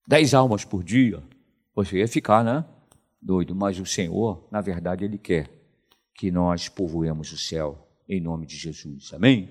dez 0.07 0.33
almas 0.33 0.65
por 0.65 0.83
dia, 0.83 1.23
você 1.73 1.97
ia 1.97 2.07
ficar, 2.07 2.43
né? 2.43 2.65
Doido. 3.21 3.55
Mas 3.55 3.79
o 3.79 3.85
Senhor, 3.85 4.47
na 4.51 4.61
verdade, 4.61 5.05
Ele 5.05 5.17
quer 5.17 5.49
que 6.13 6.31
nós 6.31 6.69
povoemos 6.69 7.31
o 7.31 7.37
céu 7.37 7.87
em 8.07 8.19
nome 8.19 8.45
de 8.45 8.57
Jesus. 8.57 9.13
Amém? 9.13 9.49